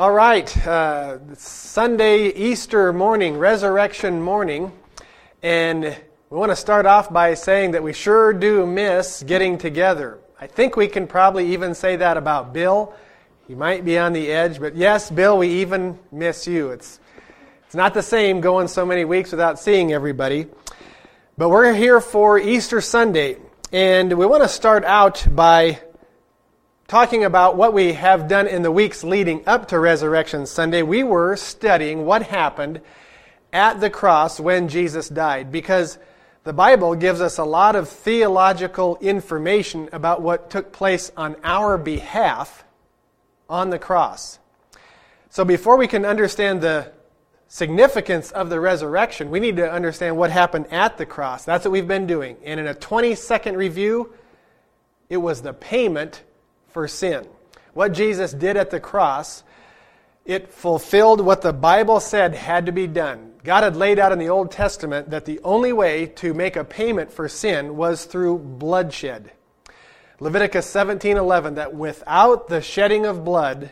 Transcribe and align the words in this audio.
All 0.00 0.12
right, 0.12 0.56
uh, 0.64 1.18
Sunday, 1.34 2.28
Easter 2.28 2.92
morning, 2.92 3.36
resurrection 3.36 4.22
morning. 4.22 4.70
And 5.42 5.82
we 6.30 6.38
want 6.38 6.52
to 6.52 6.56
start 6.56 6.86
off 6.86 7.12
by 7.12 7.34
saying 7.34 7.72
that 7.72 7.82
we 7.82 7.92
sure 7.92 8.32
do 8.32 8.64
miss 8.64 9.24
getting 9.24 9.58
together. 9.58 10.20
I 10.40 10.46
think 10.46 10.76
we 10.76 10.86
can 10.86 11.08
probably 11.08 11.52
even 11.52 11.74
say 11.74 11.96
that 11.96 12.16
about 12.16 12.52
Bill. 12.52 12.94
He 13.48 13.56
might 13.56 13.84
be 13.84 13.98
on 13.98 14.12
the 14.12 14.30
edge, 14.30 14.60
but 14.60 14.76
yes, 14.76 15.10
Bill, 15.10 15.36
we 15.36 15.48
even 15.62 15.98
miss 16.12 16.46
you. 16.46 16.70
It's, 16.70 17.00
it's 17.66 17.74
not 17.74 17.92
the 17.92 18.00
same 18.00 18.40
going 18.40 18.68
so 18.68 18.86
many 18.86 19.04
weeks 19.04 19.32
without 19.32 19.58
seeing 19.58 19.92
everybody. 19.92 20.46
But 21.36 21.48
we're 21.48 21.74
here 21.74 22.00
for 22.00 22.38
Easter 22.38 22.80
Sunday, 22.80 23.38
and 23.72 24.16
we 24.16 24.26
want 24.26 24.44
to 24.44 24.48
start 24.48 24.84
out 24.84 25.26
by 25.28 25.80
talking 26.88 27.22
about 27.22 27.54
what 27.54 27.74
we 27.74 27.92
have 27.92 28.28
done 28.28 28.46
in 28.46 28.62
the 28.62 28.72
weeks 28.72 29.04
leading 29.04 29.46
up 29.46 29.68
to 29.68 29.78
Resurrection 29.78 30.46
Sunday, 30.46 30.82
we 30.82 31.02
were 31.02 31.36
studying 31.36 32.06
what 32.06 32.22
happened 32.22 32.80
at 33.52 33.78
the 33.78 33.90
cross 33.90 34.40
when 34.40 34.68
Jesus 34.68 35.10
died 35.10 35.52
because 35.52 35.98
the 36.44 36.52
Bible 36.54 36.94
gives 36.94 37.20
us 37.20 37.36
a 37.36 37.44
lot 37.44 37.76
of 37.76 37.90
theological 37.90 38.96
information 39.02 39.90
about 39.92 40.22
what 40.22 40.48
took 40.48 40.72
place 40.72 41.12
on 41.14 41.36
our 41.44 41.76
behalf 41.76 42.64
on 43.50 43.68
the 43.68 43.78
cross. 43.78 44.38
So 45.28 45.44
before 45.44 45.76
we 45.76 45.88
can 45.88 46.06
understand 46.06 46.62
the 46.62 46.90
significance 47.48 48.30
of 48.30 48.48
the 48.48 48.60
resurrection, 48.60 49.30
we 49.30 49.40
need 49.40 49.56
to 49.56 49.70
understand 49.70 50.16
what 50.16 50.30
happened 50.30 50.72
at 50.72 50.96
the 50.96 51.04
cross. 51.04 51.44
That's 51.44 51.66
what 51.66 51.72
we've 51.72 51.86
been 51.86 52.06
doing. 52.06 52.38
And 52.42 52.58
in 52.58 52.66
a 52.66 52.74
20 52.74 53.14
second 53.14 53.58
review, 53.58 54.14
it 55.10 55.18
was 55.18 55.42
the 55.42 55.52
payment 55.52 56.22
for 56.70 56.88
sin. 56.88 57.26
What 57.74 57.92
Jesus 57.92 58.32
did 58.32 58.56
at 58.56 58.70
the 58.70 58.80
cross, 58.80 59.42
it 60.24 60.52
fulfilled 60.52 61.20
what 61.20 61.42
the 61.42 61.52
Bible 61.52 62.00
said 62.00 62.34
had 62.34 62.66
to 62.66 62.72
be 62.72 62.86
done. 62.86 63.32
God 63.44 63.62
had 63.62 63.76
laid 63.76 63.98
out 63.98 64.12
in 64.12 64.18
the 64.18 64.28
Old 64.28 64.50
Testament 64.50 65.10
that 65.10 65.24
the 65.24 65.40
only 65.44 65.72
way 65.72 66.06
to 66.06 66.34
make 66.34 66.56
a 66.56 66.64
payment 66.64 67.12
for 67.12 67.28
sin 67.28 67.76
was 67.76 68.04
through 68.04 68.38
bloodshed. 68.38 69.32
Leviticus 70.20 70.66
17:11 70.66 71.54
that 71.54 71.74
without 71.74 72.48
the 72.48 72.60
shedding 72.60 73.06
of 73.06 73.24
blood 73.24 73.70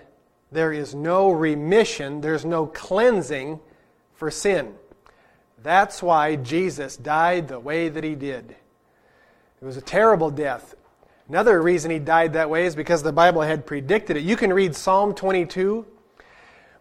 there 0.52 0.72
is 0.72 0.94
no 0.94 1.30
remission, 1.30 2.20
there's 2.20 2.44
no 2.44 2.66
cleansing 2.66 3.60
for 4.14 4.30
sin. 4.30 4.74
That's 5.62 6.02
why 6.02 6.36
Jesus 6.36 6.96
died 6.96 7.48
the 7.48 7.58
way 7.58 7.88
that 7.88 8.04
he 8.04 8.14
did. 8.14 8.54
It 9.60 9.64
was 9.64 9.76
a 9.76 9.82
terrible 9.82 10.30
death. 10.30 10.74
Another 11.28 11.60
reason 11.60 11.90
he 11.90 11.98
died 11.98 12.34
that 12.34 12.50
way 12.50 12.66
is 12.66 12.76
because 12.76 13.02
the 13.02 13.12
Bible 13.12 13.42
had 13.42 13.66
predicted 13.66 14.16
it. 14.16 14.22
You 14.22 14.36
can 14.36 14.52
read 14.52 14.76
Psalm 14.76 15.14
22. 15.14 15.84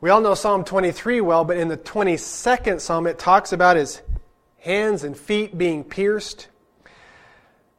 We 0.01 0.09
all 0.09 0.21
know 0.21 0.35
Psalm 0.35 0.63
23 0.63 1.21
well, 1.21 1.43
but 1.43 1.57
in 1.57 1.67
the 1.67 1.77
22nd 1.77 2.79
Psalm, 2.79 3.07
it 3.07 3.17
talks 3.17 3.51
about 3.51 3.75
his 3.75 4.01
hands 4.59 5.03
and 5.03 5.17
feet 5.17 5.57
being 5.57 5.83
pierced, 5.83 6.47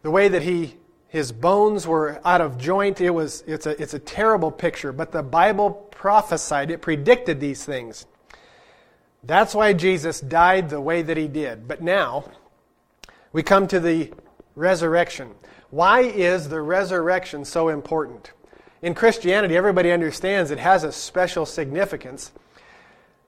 the 0.02 0.10
way 0.10 0.28
that 0.28 0.42
he 0.42 0.76
his 1.08 1.32
bones 1.32 1.86
were 1.86 2.20
out 2.24 2.40
of 2.40 2.58
joint. 2.58 3.00
It 3.00 3.10
was 3.10 3.42
it's 3.46 3.66
a 3.66 3.80
it's 3.80 3.94
a 3.94 3.98
terrible 3.98 4.50
picture, 4.50 4.92
but 4.92 5.12
the 5.12 5.22
Bible 5.22 5.70
prophesied 5.70 6.70
it, 6.70 6.82
predicted 6.82 7.40
these 7.40 7.64
things. 7.64 8.06
That's 9.22 9.54
why 9.54 9.72
Jesus 9.72 10.20
died 10.20 10.68
the 10.68 10.80
way 10.80 11.02
that 11.02 11.16
he 11.16 11.26
did. 11.26 11.66
But 11.66 11.82
now 11.82 12.30
we 13.32 13.42
come 13.42 13.66
to 13.68 13.80
the 13.80 14.12
resurrection. 14.54 15.34
Why 15.70 16.00
is 16.00 16.48
the 16.48 16.60
resurrection 16.60 17.44
so 17.44 17.68
important? 17.68 18.32
In 18.82 18.94
Christianity, 18.94 19.56
everybody 19.56 19.90
understands 19.90 20.50
it 20.50 20.58
has 20.58 20.84
a 20.84 20.92
special 20.92 21.46
significance. 21.46 22.32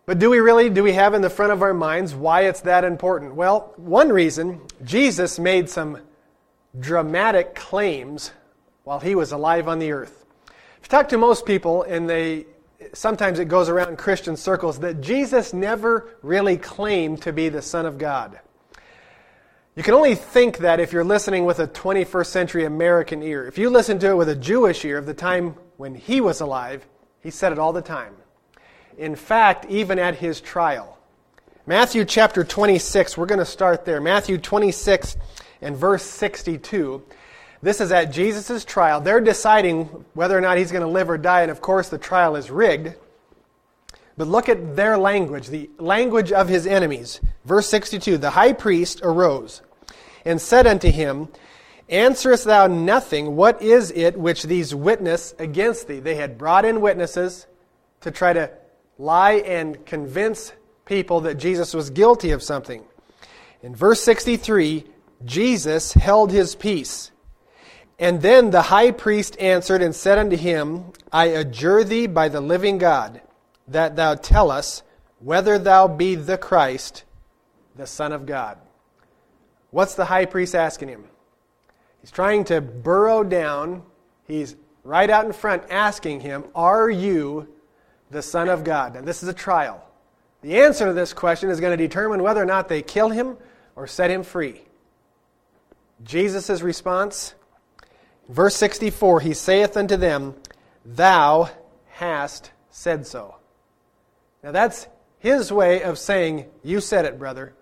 But 0.06 0.18
do 0.18 0.30
we 0.30 0.38
really, 0.38 0.70
do 0.70 0.82
we 0.82 0.92
have 0.92 1.14
in 1.14 1.20
the 1.20 1.30
front 1.30 1.52
of 1.52 1.62
our 1.62 1.74
minds 1.74 2.14
why 2.14 2.42
it's 2.42 2.60
that 2.62 2.84
important? 2.84 3.34
Well, 3.34 3.72
one 3.76 4.08
reason, 4.08 4.60
Jesus 4.84 5.38
made 5.38 5.68
some 5.68 5.98
dramatic 6.78 7.54
claims 7.54 8.30
while 8.84 9.00
he 9.00 9.14
was 9.14 9.32
alive 9.32 9.68
on 9.68 9.78
the 9.78 9.92
earth. 9.92 10.24
If 10.80 10.84
you 10.84 10.88
talk 10.88 11.08
to 11.10 11.18
most 11.18 11.44
people, 11.44 11.82
and 11.82 12.08
they 12.08 12.46
sometimes 12.92 13.38
it 13.38 13.46
goes 13.46 13.68
around 13.68 13.98
Christian 13.98 14.36
circles, 14.36 14.78
that 14.80 15.00
Jesus 15.00 15.52
never 15.52 16.16
really 16.22 16.56
claimed 16.56 17.20
to 17.22 17.32
be 17.32 17.48
the 17.48 17.62
Son 17.62 17.84
of 17.84 17.98
God. 17.98 18.38
You 19.78 19.84
can 19.84 19.94
only 19.94 20.16
think 20.16 20.58
that 20.58 20.80
if 20.80 20.92
you're 20.92 21.04
listening 21.04 21.44
with 21.44 21.60
a 21.60 21.68
21st 21.68 22.26
century 22.26 22.64
American 22.64 23.22
ear. 23.22 23.46
If 23.46 23.58
you 23.58 23.70
listen 23.70 24.00
to 24.00 24.10
it 24.10 24.16
with 24.16 24.28
a 24.28 24.34
Jewish 24.34 24.84
ear 24.84 24.98
of 24.98 25.06
the 25.06 25.14
time 25.14 25.54
when 25.76 25.94
he 25.94 26.20
was 26.20 26.40
alive, 26.40 26.84
he 27.22 27.30
said 27.30 27.52
it 27.52 27.60
all 27.60 27.72
the 27.72 27.80
time. 27.80 28.12
In 28.96 29.14
fact, 29.14 29.66
even 29.66 30.00
at 30.00 30.16
his 30.16 30.40
trial. 30.40 30.98
Matthew 31.64 32.04
chapter 32.04 32.42
26, 32.42 33.16
we're 33.16 33.26
going 33.26 33.38
to 33.38 33.44
start 33.44 33.84
there. 33.84 34.00
Matthew 34.00 34.36
26 34.36 35.16
and 35.62 35.76
verse 35.76 36.02
62. 36.02 37.00
This 37.62 37.80
is 37.80 37.92
at 37.92 38.10
Jesus' 38.10 38.64
trial. 38.64 39.00
They're 39.00 39.20
deciding 39.20 39.84
whether 40.12 40.36
or 40.36 40.40
not 40.40 40.58
he's 40.58 40.72
going 40.72 40.82
to 40.82 40.88
live 40.88 41.08
or 41.08 41.18
die, 41.18 41.42
and 41.42 41.52
of 41.52 41.60
course, 41.60 41.88
the 41.88 41.98
trial 41.98 42.34
is 42.34 42.50
rigged. 42.50 42.96
But 44.16 44.26
look 44.26 44.48
at 44.48 44.74
their 44.74 44.98
language, 44.98 45.46
the 45.46 45.70
language 45.78 46.32
of 46.32 46.48
his 46.48 46.66
enemies. 46.66 47.20
Verse 47.44 47.68
62 47.68 48.18
The 48.18 48.30
high 48.30 48.52
priest 48.52 49.02
arose 49.04 49.62
and 50.24 50.40
said 50.40 50.66
unto 50.66 50.90
him, 50.90 51.28
Answerest 51.88 52.44
thou 52.44 52.66
nothing? 52.66 53.34
What 53.34 53.62
is 53.62 53.90
it 53.92 54.18
which 54.18 54.42
these 54.42 54.74
witness 54.74 55.34
against 55.38 55.88
thee? 55.88 56.00
They 56.00 56.16
had 56.16 56.36
brought 56.36 56.64
in 56.64 56.80
witnesses 56.80 57.46
to 58.02 58.10
try 58.10 58.34
to 58.34 58.50
lie 58.98 59.34
and 59.44 59.84
convince 59.86 60.52
people 60.84 61.22
that 61.22 61.36
Jesus 61.36 61.72
was 61.72 61.90
guilty 61.90 62.32
of 62.32 62.42
something. 62.42 62.84
In 63.62 63.74
verse 63.74 64.02
63, 64.02 64.84
Jesus 65.24 65.94
held 65.94 66.30
his 66.30 66.54
peace. 66.54 67.10
And 67.98 68.22
then 68.22 68.50
the 68.50 68.62
high 68.62 68.92
priest 68.92 69.36
answered 69.40 69.82
and 69.82 69.94
said 69.94 70.18
unto 70.18 70.36
him, 70.36 70.92
I 71.10 71.26
adjure 71.26 71.84
thee 71.84 72.06
by 72.06 72.28
the 72.28 72.40
living 72.40 72.78
God, 72.78 73.20
that 73.66 73.96
thou 73.96 74.14
tell 74.14 74.50
us 74.50 74.82
whether 75.18 75.58
thou 75.58 75.88
be 75.88 76.14
the 76.14 76.38
Christ, 76.38 77.04
the 77.74 77.86
Son 77.86 78.12
of 78.12 78.26
God. 78.26 78.58
What's 79.70 79.94
the 79.94 80.04
high 80.04 80.24
priest 80.24 80.54
asking 80.54 80.88
him? 80.88 81.04
He's 82.00 82.10
trying 82.10 82.44
to 82.44 82.60
burrow 82.60 83.22
down. 83.22 83.82
He's 84.26 84.56
right 84.84 85.10
out 85.10 85.26
in 85.26 85.32
front 85.32 85.64
asking 85.70 86.20
him, 86.20 86.44
Are 86.54 86.88
you 86.88 87.48
the 88.10 88.22
Son 88.22 88.48
of 88.48 88.64
God? 88.64 88.94
Now, 88.94 89.02
this 89.02 89.22
is 89.22 89.28
a 89.28 89.34
trial. 89.34 89.84
The 90.40 90.60
answer 90.60 90.86
to 90.86 90.92
this 90.92 91.12
question 91.12 91.50
is 91.50 91.60
going 91.60 91.76
to 91.76 91.88
determine 91.88 92.22
whether 92.22 92.42
or 92.42 92.46
not 92.46 92.68
they 92.68 92.82
kill 92.82 93.10
him 93.10 93.36
or 93.74 93.86
set 93.86 94.10
him 94.10 94.22
free. 94.22 94.62
Jesus' 96.02 96.62
response, 96.62 97.34
verse 98.28 98.54
64 98.56 99.20
He 99.20 99.34
saith 99.34 99.76
unto 99.76 99.96
them, 99.96 100.34
Thou 100.84 101.50
hast 101.88 102.52
said 102.70 103.06
so. 103.06 103.36
Now 104.42 104.52
that's 104.52 104.86
his 105.18 105.52
way 105.52 105.82
of 105.82 105.98
saying, 105.98 106.46
You 106.62 106.80
said 106.80 107.04
it, 107.04 107.18
brother. 107.18 107.54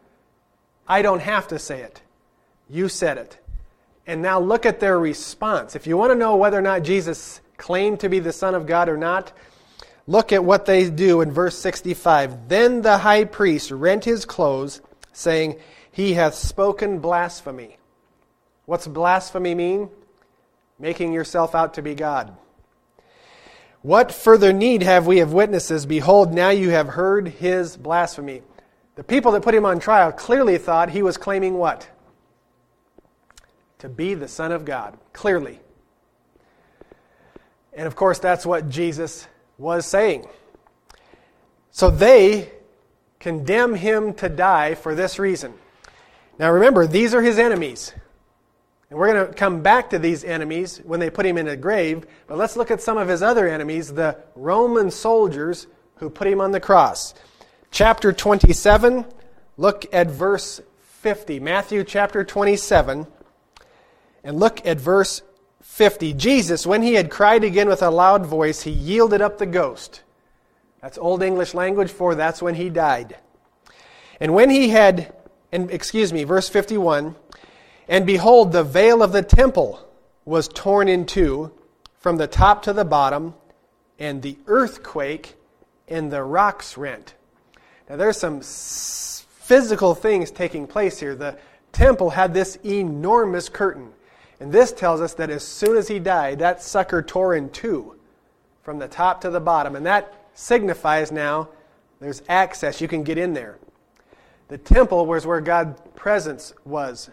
I 0.89 1.03
don't 1.03 1.21
have 1.21 1.49
to 1.49 1.59
say 1.59 1.81
it. 1.81 2.01
You 2.69 2.89
said 2.89 3.19
it. 3.19 3.39
And 4.07 4.23
now 4.23 4.39
look 4.39 4.67
at 4.67 4.81
their 4.81 4.99
response. 4.99 5.75
If 5.75 5.87
you 5.87 5.97
want 5.97 6.13
to 6.13 6.19
know 6.19 6.37
whether 6.37 6.59
or 6.59 6.63
not 6.63 6.83
Jesus 6.83 7.41
claimed 7.57 8.01
to 8.01 8.09
be 8.09 8.21
the 8.21 8.33
Son 8.33 8.55
of 8.55 8.67
God 8.67 8.89
or 8.89 8.97
not, 8.97 9.33
look 10.07 10.33
at 10.33 10.45
what 10.45 10.67
they 10.67 10.89
do 10.89 11.21
in 11.23 11.33
verse 11.33 11.59
65. 11.59 12.49
Then 12.49 12.83
the 12.83 12.99
high 12.99 13.25
priest 13.25 13.71
rent 13.71 14.05
his 14.05 14.25
clothes, 14.25 14.81
saying, 15.13 15.59
He 15.91 16.15
hath 16.15 16.35
spoken 16.35 17.01
blasphemy. 17.01 17.79
What's 18.67 18.87
blasphemy 18.87 19.55
mean? 19.55 19.89
Making 20.79 21.13
yourself 21.13 21.55
out 21.55 21.75
to 21.75 21.83
be 21.83 21.95
God. 21.95 22.37
What 23.83 24.13
further 24.13 24.53
need 24.53 24.83
have 24.83 25.07
we 25.07 25.21
of 25.21 25.33
witnesses? 25.33 25.87
Behold, 25.87 26.35
now 26.35 26.51
you 26.51 26.71
have 26.71 26.89
heard 26.89 27.29
his 27.29 27.77
blasphemy. 27.77 28.43
The 28.97 29.05
people 29.05 29.33
that 29.33 29.43
put 29.43 29.55
him 29.55 29.67
on 29.67 29.79
trial 29.79 30.11
clearly 30.11 30.57
thought 30.59 30.91
he 30.91 31.03
was 31.03 31.19
claiming 31.19 31.55
what? 31.55 31.89
To 33.79 33.89
be 33.91 34.15
the 34.15 34.27
Son 34.27 34.53
of 34.53 34.65
God. 34.65 34.99
Clearly. 35.13 35.61
And 37.75 37.87
of 37.87 37.95
course, 37.95 38.19
that's 38.19 38.47
what 38.47 38.71
Jesus 38.71 39.29
was 39.59 39.87
saying. 39.87 40.27
So 41.71 41.91
they 41.91 42.51
condemn 43.21 43.75
him 43.75 44.15
to 44.15 44.31
die 44.31 44.75
for 44.75 44.95
this 44.95 45.19
reason. 45.19 45.53
Now 46.39 46.51
remember, 46.51 46.87
these 46.87 47.13
are 47.15 47.21
his 47.21 47.39
enemies. 47.39 47.93
And 48.89 48.99
we're 48.99 49.13
going 49.13 49.27
to 49.27 49.35
come 49.35 49.61
back 49.63 49.91
to 49.91 49.99
these 49.99 50.25
enemies 50.25 50.81
when 50.85 51.01
they 51.01 51.11
put 51.11 51.27
him 51.27 51.37
in 51.37 51.49
a 51.49 51.57
grave, 51.57 52.07
but 52.27 52.39
let's 52.39 52.57
look 52.57 52.71
at 52.71 52.81
some 52.81 52.97
of 52.97 53.09
his 53.09 53.21
other 53.21 53.47
enemies, 53.47 53.93
the 53.93 54.17
Roman 54.37 54.91
soldiers 54.91 55.67
who 55.97 56.09
put 56.09 56.29
him 56.29 56.41
on 56.41 56.53
the 56.53 56.61
cross 56.61 57.15
chapter 57.71 58.13
27, 58.13 59.05
look 59.57 59.87
at 59.93 60.09
verse 60.09 60.61
50. 61.01 61.41
Matthew 61.41 61.85
chapter 61.85 62.25
27, 62.25 63.07
and 64.25 64.39
look 64.39 64.65
at 64.67 64.79
verse 64.79 65.23
50. 65.63 66.15
Jesus, 66.15 66.67
when 66.67 66.83
he 66.83 66.95
had 66.95 67.11
cried 67.11 67.45
again 67.45 67.69
with 67.69 67.83
a 67.83 67.91
loud 67.91 68.25
voice, 68.25 68.63
he 68.63 68.71
yielded 68.71 69.21
up 69.21 69.39
the 69.39 69.47
ghost. 69.47 70.03
That's 70.81 70.99
Old 70.99 71.23
English 71.23 71.55
language 71.55 71.91
for 71.91 72.15
that's 72.15 72.41
when 72.41 72.55
he 72.55 72.71
died. 72.71 73.17
And 74.21 74.33
when 74.33 74.51
he 74.51 74.69
had, 74.69 75.13
and 75.53 75.71
excuse 75.71 76.13
me, 76.13 76.25
verse 76.25 76.49
51, 76.49 77.17
and 77.89 78.07
behold, 78.07 78.53
the 78.53 78.65
veil 78.65 79.03
of 79.03 79.13
the 79.13 79.23
temple 79.23 79.87
was 80.25 80.49
torn 80.49 80.89
in 80.89 81.07
two 81.07 81.53
from 81.99 82.17
the 82.17 82.29
top 82.29 82.63
to 82.63 82.73
the 82.73 82.85
bottom, 82.85 83.35
and 83.99 84.23
the 84.23 84.39
earthquake 84.47 85.35
and 85.89 86.13
the 86.13 86.23
rocks 86.23 86.77
rent. 86.77 87.16
Now 87.89 87.97
there's 87.97 88.17
some 88.17 88.41
physical 88.41 89.95
things 89.95 90.31
taking 90.31 90.67
place 90.67 90.99
here. 90.99 91.15
The 91.15 91.39
temple 91.73 92.11
had 92.11 92.35
this 92.35 92.57
enormous 92.65 93.49
curtain. 93.49 93.93
And 94.41 94.53
this 94.53 94.73
tells 94.73 95.01
us 95.01 95.15
that 95.15 95.31
as 95.31 95.47
soon 95.47 95.77
as 95.77 95.89
he 95.89 95.99
died, 95.99 96.41
that 96.41 96.63
sucker 96.63 97.03
tore 97.03 97.35
in 97.35 97.51
two 97.51 97.95
from 98.63 98.79
the 98.79 98.89
top 98.89 99.21
to 99.23 99.31
the 99.31 99.41
bottom. 99.41 99.77
And 99.77 99.87
that 99.87 100.13
signifies 100.35 101.13
now 101.13 101.49
there's 102.01 102.23
access. 102.29 102.81
You 102.81 102.89
can 102.89 103.03
get 103.03 103.19
in 103.19 103.33
there. 103.33 103.59
The 104.49 104.59
temple 104.59 105.07
was 105.07 105.27
where 105.27 105.41
God's 105.41 105.81
presence 105.95 106.53
was. 106.65 107.11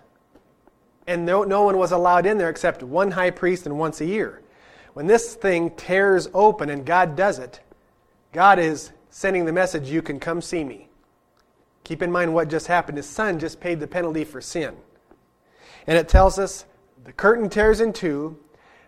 And 1.07 1.25
no, 1.25 1.43
no 1.43 1.63
one 1.63 1.77
was 1.77 1.91
allowed 1.91 2.25
in 2.25 2.37
there 2.37 2.49
except 2.49 2.83
one 2.83 3.11
high 3.11 3.31
priest 3.31 3.65
and 3.65 3.77
once 3.77 4.01
a 4.01 4.05
year. 4.05 4.41
When 4.93 5.07
this 5.07 5.35
thing 5.35 5.71
tears 5.71 6.29
open 6.33 6.69
and 6.69 6.85
God 6.85 7.15
does 7.15 7.39
it, 7.39 7.59
God 8.31 8.59
is 8.59 8.91
sending 9.13 9.45
the 9.45 9.53
message, 9.53 9.91
You 9.91 10.01
can 10.01 10.19
come 10.19 10.41
see 10.41 10.63
me. 10.63 10.89
Keep 11.83 12.01
in 12.01 12.11
mind 12.11 12.33
what 12.33 12.49
just 12.49 12.65
happened. 12.65 12.97
His 12.97 13.07
son 13.07 13.37
just 13.37 13.59
paid 13.59 13.79
the 13.79 13.87
penalty 13.87 14.23
for 14.23 14.41
sin. 14.41 14.75
And 15.85 15.97
it 15.97 16.09
tells 16.09 16.39
us 16.39 16.65
the 17.03 17.13
curtain 17.13 17.47
tears 17.47 17.79
in 17.79 17.93
two. 17.93 18.39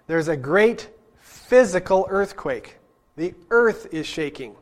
There's 0.07 0.27
a 0.27 0.35
great 0.35 0.89
physical 1.19 2.07
earthquake. 2.09 2.77
The 3.15 3.35
earth 3.51 3.87
is 3.93 4.07
shaking, 4.07 4.55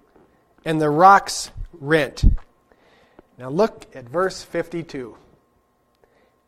and 0.65 0.81
the 0.81 0.89
rocks 0.89 1.51
rent. 1.71 2.25
Now 3.38 3.50
look 3.50 3.88
at 3.95 4.10
verse 4.10 4.44
52. 4.44 5.15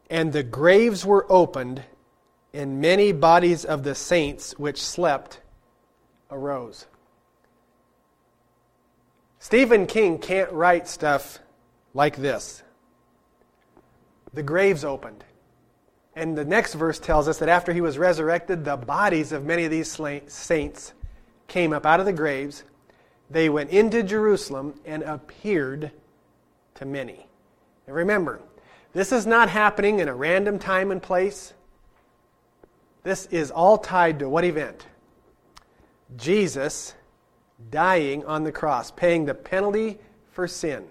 And 0.10 0.34
the 0.34 0.44
graves 0.44 1.06
were 1.06 1.26
opened, 1.30 1.84
and 2.54 2.82
many 2.82 3.14
bodies 3.14 3.64
of 3.64 3.84
the 3.84 3.96
saints 3.96 4.52
which 4.58 4.82
slept 4.82 5.40
arose. 6.30 6.86
Stephen 9.46 9.86
King 9.86 10.18
can't 10.18 10.52
write 10.52 10.88
stuff 10.88 11.38
like 11.94 12.16
this. 12.16 12.64
The 14.34 14.42
graves 14.42 14.84
opened. 14.84 15.24
And 16.16 16.36
the 16.36 16.44
next 16.44 16.74
verse 16.74 16.98
tells 16.98 17.28
us 17.28 17.38
that 17.38 17.48
after 17.48 17.72
he 17.72 17.80
was 17.80 18.00
resurrected, 18.00 18.66
the 18.66 18.76
bodies 18.76 19.32
of 19.32 19.46
many 19.46 19.64
of 19.64 19.70
these 19.70 20.00
saints 20.26 20.94
came 21.48 21.74
up 21.74 21.86
out 21.86 22.00
of 22.00 22.08
the 22.08 22.12
graves. 22.12 22.64
They 23.30 23.48
went 23.48 23.70
into 23.70 24.02
Jerusalem 24.02 24.80
and 24.84 25.04
appeared 25.04 25.92
to 26.74 26.86
many. 26.88 27.28
And 27.86 27.96
remember, 27.96 28.42
this 28.94 29.12
is 29.12 29.28
not 29.28 29.50
happening 29.50 30.00
in 30.00 30.08
a 30.08 30.16
random 30.16 30.58
time 30.58 30.92
and 30.92 31.04
place. 31.04 31.54
This 33.04 33.28
is 33.28 33.52
all 33.52 33.78
tied 33.78 34.18
to 34.18 34.28
what 34.28 34.44
event? 34.44 34.88
Jesus 36.18 36.96
dying 37.72 38.26
on 38.26 38.44
the 38.44 38.52
cross, 38.52 38.92
paying 38.92 39.26
the 39.26 39.34
penalty 39.34 39.98
for 40.32 40.48
sin. 40.48 40.86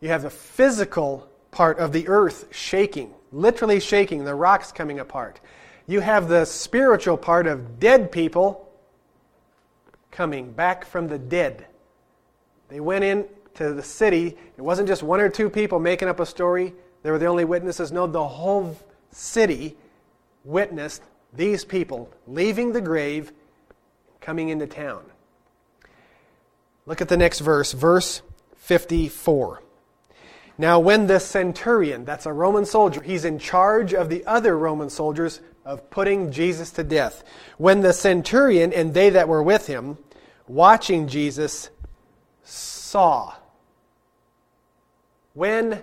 You 0.00 0.08
have 0.08 0.22
the 0.22 0.30
physical 0.30 1.28
part 1.50 1.78
of 1.78 1.92
the 1.92 2.08
earth 2.08 2.48
shaking, 2.50 3.12
literally 3.32 3.80
shaking, 3.80 4.24
the 4.24 4.34
rocks 4.34 4.72
coming 4.72 4.98
apart. 4.98 5.40
You 5.86 6.00
have 6.00 6.28
the 6.28 6.44
spiritual 6.44 7.16
part 7.16 7.46
of 7.46 7.80
dead 7.80 8.12
people 8.12 8.68
coming 10.10 10.52
back 10.52 10.84
from 10.84 11.08
the 11.08 11.18
dead. 11.18 11.66
They 12.68 12.80
went 12.80 13.04
in 13.04 13.26
to 13.54 13.72
the 13.74 13.82
city. 13.82 14.36
It 14.56 14.62
wasn't 14.62 14.88
just 14.88 15.02
one 15.02 15.20
or 15.20 15.28
two 15.28 15.50
people 15.50 15.80
making 15.80 16.08
up 16.08 16.20
a 16.20 16.26
story. 16.26 16.72
They 17.02 17.10
were 17.10 17.18
the 17.18 17.26
only 17.26 17.44
witnesses. 17.44 17.90
No, 17.92 18.06
the 18.06 18.26
whole 18.26 18.76
city 19.10 19.76
witnessed 20.44 21.02
these 21.32 21.64
people 21.64 22.10
leaving 22.26 22.72
the 22.72 22.80
grave, 22.80 23.32
coming 24.30 24.50
into 24.50 24.64
town. 24.68 25.02
Look 26.86 27.00
at 27.00 27.08
the 27.08 27.16
next 27.16 27.40
verse, 27.40 27.72
verse 27.72 28.22
54. 28.58 29.60
Now, 30.56 30.78
when 30.78 31.08
the 31.08 31.18
centurion, 31.18 32.04
that's 32.04 32.26
a 32.26 32.32
Roman 32.32 32.64
soldier, 32.64 33.02
he's 33.02 33.24
in 33.24 33.40
charge 33.40 33.92
of 33.92 34.08
the 34.08 34.24
other 34.26 34.56
Roman 34.56 34.88
soldiers 34.88 35.40
of 35.64 35.90
putting 35.90 36.30
Jesus 36.30 36.70
to 36.70 36.84
death. 36.84 37.24
When 37.58 37.80
the 37.80 37.92
centurion 37.92 38.72
and 38.72 38.94
they 38.94 39.10
that 39.10 39.26
were 39.26 39.42
with 39.42 39.66
him, 39.66 39.98
watching 40.46 41.08
Jesus, 41.08 41.68
saw. 42.44 43.34
When 45.34 45.82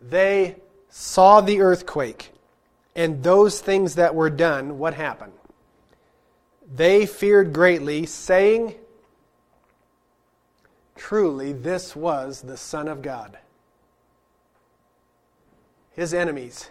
they 0.00 0.56
saw 0.88 1.40
the 1.40 1.60
earthquake 1.60 2.32
and 2.96 3.22
those 3.22 3.60
things 3.60 3.94
that 3.94 4.16
were 4.16 4.30
done, 4.30 4.76
what 4.76 4.94
happened? 4.94 5.35
They 6.74 7.06
feared 7.06 7.52
greatly, 7.52 8.06
saying, 8.06 8.74
Truly, 10.96 11.52
this 11.52 11.94
was 11.94 12.42
the 12.42 12.56
Son 12.56 12.88
of 12.88 13.02
God 13.02 13.38
his 15.96 16.12
enemies, 16.12 16.68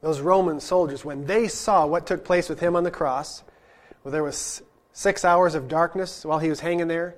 those 0.00 0.20
Roman 0.20 0.58
soldiers, 0.58 1.04
when 1.04 1.26
they 1.26 1.46
saw 1.46 1.86
what 1.86 2.06
took 2.06 2.24
place 2.24 2.48
with 2.48 2.58
him 2.58 2.74
on 2.74 2.84
the 2.84 2.90
cross, 2.90 3.44
where 4.00 4.10
there 4.10 4.22
was 4.22 4.62
six 4.94 5.24
hours 5.24 5.54
of 5.54 5.68
darkness 5.68 6.24
while 6.24 6.38
he 6.38 6.48
was 6.48 6.60
hanging 6.60 6.88
there, 6.88 7.14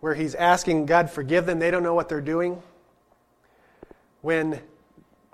where 0.00 0.14
he's 0.14 0.34
asking 0.34 0.86
God 0.86 1.08
forgive 1.08 1.46
them, 1.46 1.60
they 1.60 1.70
don't 1.70 1.84
know 1.84 1.94
what 1.94 2.08
they're 2.08 2.20
doing. 2.20 2.60
When 4.20 4.60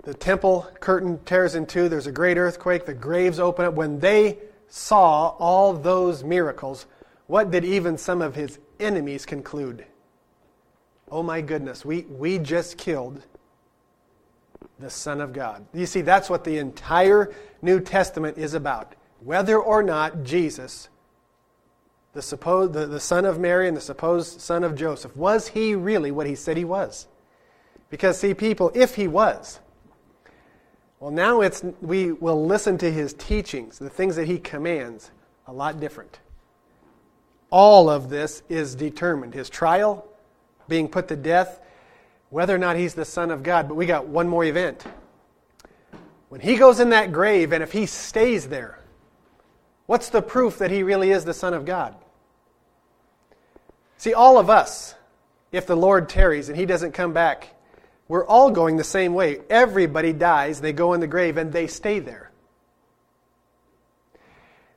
the 0.03 0.13
temple 0.13 0.67
curtain 0.79 1.19
tears 1.25 1.55
in 1.55 1.65
two, 1.65 1.89
there's 1.89 2.07
a 2.07 2.11
great 2.11 2.37
earthquake, 2.37 2.85
the 2.85 2.93
graves 2.93 3.39
open 3.39 3.65
up. 3.65 3.73
When 3.73 3.99
they 3.99 4.37
saw 4.69 5.29
all 5.39 5.73
those 5.73 6.23
miracles, 6.23 6.85
what 7.27 7.51
did 7.51 7.65
even 7.65 7.97
some 7.97 8.21
of 8.21 8.35
his 8.35 8.59
enemies 8.79 9.25
conclude? 9.25 9.85
Oh 11.11 11.23
my 11.23 11.41
goodness, 11.41 11.83
we, 11.83 12.01
we 12.03 12.37
just 12.37 12.77
killed 12.77 13.21
the 14.79 14.89
Son 14.89 15.19
of 15.21 15.33
God. 15.33 15.65
You 15.73 15.85
see, 15.85 16.01
that's 16.01 16.29
what 16.29 16.43
the 16.43 16.57
entire 16.57 17.33
New 17.61 17.79
Testament 17.79 18.37
is 18.37 18.53
about. 18.53 18.95
Whether 19.19 19.57
or 19.57 19.83
not 19.83 20.23
Jesus, 20.23 20.87
the, 22.13 22.21
supposed, 22.21 22.73
the, 22.73 22.85
the 22.85 22.99
son 22.99 23.25
of 23.25 23.39
Mary 23.39 23.67
and 23.67 23.75
the 23.75 23.81
supposed 23.81 24.39
son 24.39 24.63
of 24.63 24.75
Joseph, 24.75 25.15
was 25.15 25.49
he 25.49 25.75
really 25.75 26.11
what 26.11 26.27
he 26.27 26.35
said 26.35 26.55
he 26.55 26.63
was? 26.63 27.07
Because, 27.89 28.19
see, 28.19 28.33
people, 28.33 28.71
if 28.73 28.95
he 28.95 29.07
was, 29.07 29.59
well, 30.99 31.11
now 31.11 31.41
it's, 31.41 31.63
we 31.81 32.11
will 32.11 32.45
listen 32.45 32.77
to 32.79 32.91
his 32.91 33.13
teachings, 33.13 33.79
the 33.79 33.89
things 33.89 34.17
that 34.17 34.27
he 34.27 34.37
commands, 34.37 35.11
a 35.47 35.53
lot 35.53 35.79
different. 35.79 36.19
All 37.49 37.89
of 37.89 38.09
this 38.09 38.43
is 38.49 38.75
determined. 38.75 39.33
His 39.33 39.49
trial, 39.49 40.05
being 40.67 40.87
put 40.87 41.07
to 41.07 41.15
death, 41.15 41.61
whether 42.29 42.53
or 42.53 42.59
not 42.59 42.75
he's 42.75 42.93
the 42.93 43.05
Son 43.05 43.31
of 43.31 43.43
God. 43.43 43.67
But 43.67 43.75
we 43.75 43.85
got 43.85 44.07
one 44.07 44.27
more 44.27 44.43
event. 44.43 44.83
When 46.27 46.41
he 46.41 46.57
goes 46.57 46.79
in 46.79 46.89
that 46.89 47.11
grave, 47.11 47.53
and 47.53 47.63
if 47.63 47.71
he 47.71 47.85
stays 47.85 48.49
there, 48.49 48.79
what's 49.87 50.09
the 50.09 50.21
proof 50.21 50.59
that 50.59 50.69
he 50.69 50.83
really 50.83 51.11
is 51.11 51.25
the 51.25 51.33
Son 51.33 51.53
of 51.53 51.65
God? 51.65 51.95
See, 53.97 54.13
all 54.13 54.37
of 54.37 54.49
us, 54.49 54.93
if 55.51 55.65
the 55.65 55.75
Lord 55.75 56.07
tarries 56.07 56.49
and 56.49 56.57
he 56.57 56.65
doesn't 56.65 56.91
come 56.91 57.13
back, 57.13 57.55
we're 58.09 58.25
all 58.25 58.51
going 58.51 58.75
the 58.75 58.83
same 58.83 59.13
way. 59.13 59.39
Everybody 59.49 60.11
dies, 60.11 60.59
they 60.59 60.73
go 60.73 60.91
in 60.91 60.99
the 60.99 61.07
grave, 61.07 61.37
and 61.37 61.53
they 61.53 61.67
stay 61.67 61.99
there. 61.99 62.31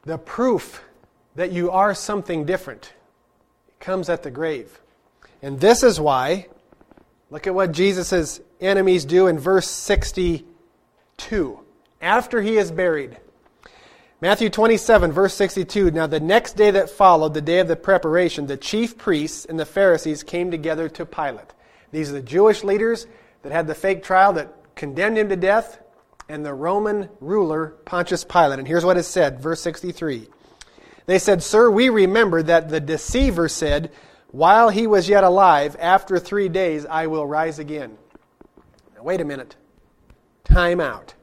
The 0.05 0.19
proof 0.19 0.85
that 1.35 1.51
you 1.51 1.73
are 1.73 1.95
something 1.95 2.45
different 2.45 2.93
comes 3.81 4.09
at 4.09 4.23
the 4.23 4.31
grave. 4.31 4.81
And 5.43 5.59
this 5.59 5.83
is 5.83 5.99
why 5.99 6.47
Look 7.33 7.47
at 7.47 7.55
what 7.55 7.73
Jesus' 7.73 8.41
enemies 8.61 9.07
do 9.07 9.27
in 9.27 9.39
verse 9.39 9.67
62. 9.67 10.45
After 12.03 12.43
he 12.43 12.59
is 12.59 12.71
buried. 12.71 13.17
Matthew 14.21 14.51
27, 14.51 15.13
verse 15.13 15.33
62. 15.33 15.93
Now, 15.93 16.07
the 16.07 16.21
next 16.21 16.59
day 16.59 16.71
that 16.73 16.91
followed, 16.91 17.33
the 17.33 17.41
day 17.41 17.61
of 17.61 17.69
the 17.69 17.77
preparation, 17.77 18.49
the 18.49 18.59
chief 18.59 18.99
priests 18.99 19.47
and 19.47 19.59
the 19.59 19.65
Pharisees 19.65 20.23
came 20.23 20.51
together 20.51 20.91
to 20.91 21.07
Pilate. 21.07 21.55
These 21.91 22.11
are 22.11 22.13
the 22.13 22.21
Jewish 22.21 22.63
leaders 22.65 23.07
that 23.43 23.53
had 23.53 23.67
the 23.67 23.75
fake 23.75 24.03
trial 24.03 24.33
that 24.35 24.75
condemned 24.75 25.19
him 25.19 25.29
to 25.29 25.37
death, 25.37 25.79
and 26.29 26.45
the 26.45 26.55
Roman 26.55 27.09
ruler, 27.21 27.75
Pontius 27.85 28.25
Pilate. 28.25 28.59
And 28.59 28.67
here's 28.67 28.85
what 28.85 28.97
it 28.97 29.03
said, 29.03 29.41
verse 29.41 29.61
63. 29.61 30.29
They 31.07 31.19
said, 31.19 31.43
Sir, 31.43 31.71
we 31.71 31.89
remember 31.89 32.43
that 32.43 32.69
the 32.69 32.81
deceiver 32.81 33.49
said, 33.49 33.93
while 34.31 34.71
he 34.71 34.87
was 34.87 35.09
yet 35.09 35.25
alive, 35.25 35.77
after 35.79 36.19
three 36.19 36.49
days, 36.49 36.87
I 36.87 37.07
will 37.07 37.27
rise 37.27 37.59
again. 37.59 37.99
Now, 38.95 39.03
wait 39.03 39.21
a 39.21 39.25
minute. 39.25 39.57
Time 40.45 40.81
out. 40.81 41.15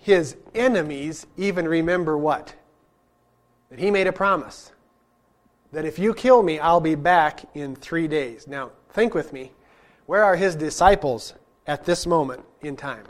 His 0.00 0.36
enemies 0.54 1.26
even 1.36 1.66
remember 1.66 2.16
what? 2.16 2.54
That 3.70 3.78
he 3.78 3.90
made 3.90 4.06
a 4.06 4.12
promise 4.12 4.70
that 5.74 5.84
if 5.84 5.98
you 5.98 6.14
kill 6.14 6.42
me, 6.42 6.58
I'll 6.58 6.80
be 6.80 6.94
back 6.94 7.44
in 7.54 7.74
three 7.74 8.08
days. 8.08 8.46
Now, 8.46 8.70
think 8.90 9.14
with 9.14 9.32
me. 9.32 9.52
Where 10.06 10.22
are 10.22 10.36
his 10.36 10.54
disciples 10.54 11.34
at 11.66 11.84
this 11.84 12.06
moment 12.06 12.44
in 12.60 12.76
time? 12.76 13.04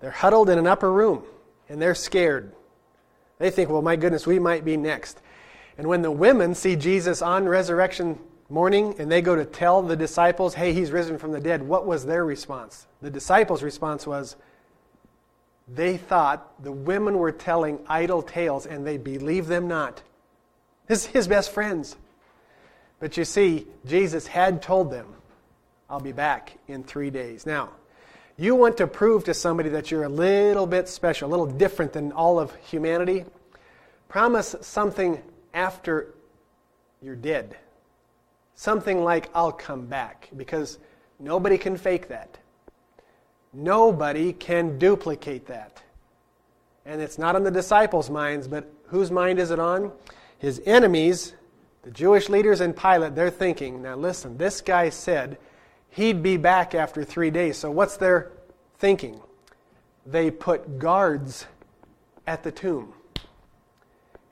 They're 0.00 0.10
huddled 0.10 0.50
in 0.50 0.58
an 0.58 0.66
upper 0.66 0.92
room 0.92 1.24
and 1.68 1.80
they're 1.80 1.94
scared. 1.94 2.52
They 3.38 3.50
think, 3.50 3.70
well, 3.70 3.82
my 3.82 3.96
goodness, 3.96 4.26
we 4.26 4.38
might 4.38 4.64
be 4.64 4.76
next. 4.76 5.20
And 5.78 5.86
when 5.86 6.02
the 6.02 6.10
women 6.10 6.54
see 6.54 6.76
Jesus 6.76 7.22
on 7.22 7.48
resurrection 7.48 8.18
morning 8.50 8.96
and 8.98 9.10
they 9.10 9.22
go 9.22 9.34
to 9.34 9.44
tell 9.44 9.80
the 9.82 9.96
disciples, 9.96 10.54
hey, 10.54 10.72
he's 10.72 10.90
risen 10.90 11.18
from 11.18 11.32
the 11.32 11.40
dead, 11.40 11.62
what 11.62 11.86
was 11.86 12.04
their 12.04 12.24
response? 12.24 12.86
The 13.00 13.10
disciples' 13.10 13.62
response 13.62 14.06
was, 14.06 14.36
they 15.72 15.96
thought 15.96 16.62
the 16.62 16.72
women 16.72 17.16
were 17.16 17.32
telling 17.32 17.78
idle 17.88 18.22
tales 18.22 18.66
and 18.66 18.86
they 18.86 18.98
believed 18.98 19.48
them 19.48 19.68
not. 19.68 20.02
His, 20.88 21.06
his 21.06 21.28
best 21.28 21.52
friends. 21.52 21.96
But 22.98 23.16
you 23.16 23.24
see, 23.24 23.66
Jesus 23.86 24.26
had 24.26 24.60
told 24.60 24.90
them, 24.90 25.06
I'll 25.90 25.98
be 25.98 26.12
back 26.12 26.56
in 26.68 26.84
three 26.84 27.10
days. 27.10 27.44
Now, 27.44 27.70
you 28.36 28.54
want 28.54 28.76
to 28.76 28.86
prove 28.86 29.24
to 29.24 29.34
somebody 29.34 29.70
that 29.70 29.90
you're 29.90 30.04
a 30.04 30.08
little 30.08 30.66
bit 30.66 30.88
special, 30.88 31.28
a 31.28 31.32
little 31.32 31.46
different 31.46 31.92
than 31.92 32.12
all 32.12 32.38
of 32.38 32.54
humanity, 32.54 33.24
promise 34.08 34.54
something 34.60 35.20
after 35.52 36.14
you're 37.02 37.16
dead. 37.16 37.56
Something 38.54 39.02
like, 39.02 39.30
I'll 39.34 39.50
come 39.50 39.86
back, 39.86 40.28
because 40.36 40.78
nobody 41.18 41.58
can 41.58 41.76
fake 41.76 42.06
that. 42.06 42.38
Nobody 43.52 44.32
can 44.32 44.78
duplicate 44.78 45.46
that. 45.48 45.82
And 46.86 47.00
it's 47.00 47.18
not 47.18 47.34
on 47.34 47.42
the 47.42 47.50
disciples' 47.50 48.10
minds, 48.10 48.46
but 48.46 48.72
whose 48.86 49.10
mind 49.10 49.40
is 49.40 49.50
it 49.50 49.58
on? 49.58 49.90
His 50.38 50.62
enemies, 50.66 51.34
the 51.82 51.90
Jewish 51.90 52.28
leaders 52.28 52.60
and 52.60 52.76
Pilate, 52.76 53.16
they're 53.16 53.28
thinking, 53.28 53.82
now 53.82 53.96
listen, 53.96 54.38
this 54.38 54.60
guy 54.60 54.88
said, 54.90 55.36
he'd 55.90 56.22
be 56.22 56.36
back 56.36 56.74
after 56.74 57.04
three 57.04 57.30
days. 57.30 57.58
So 57.58 57.70
what's 57.70 57.96
their 57.96 58.32
thinking? 58.78 59.20
They 60.06 60.30
put 60.30 60.78
guards 60.78 61.46
at 62.26 62.42
the 62.42 62.50
tomb. 62.50 62.94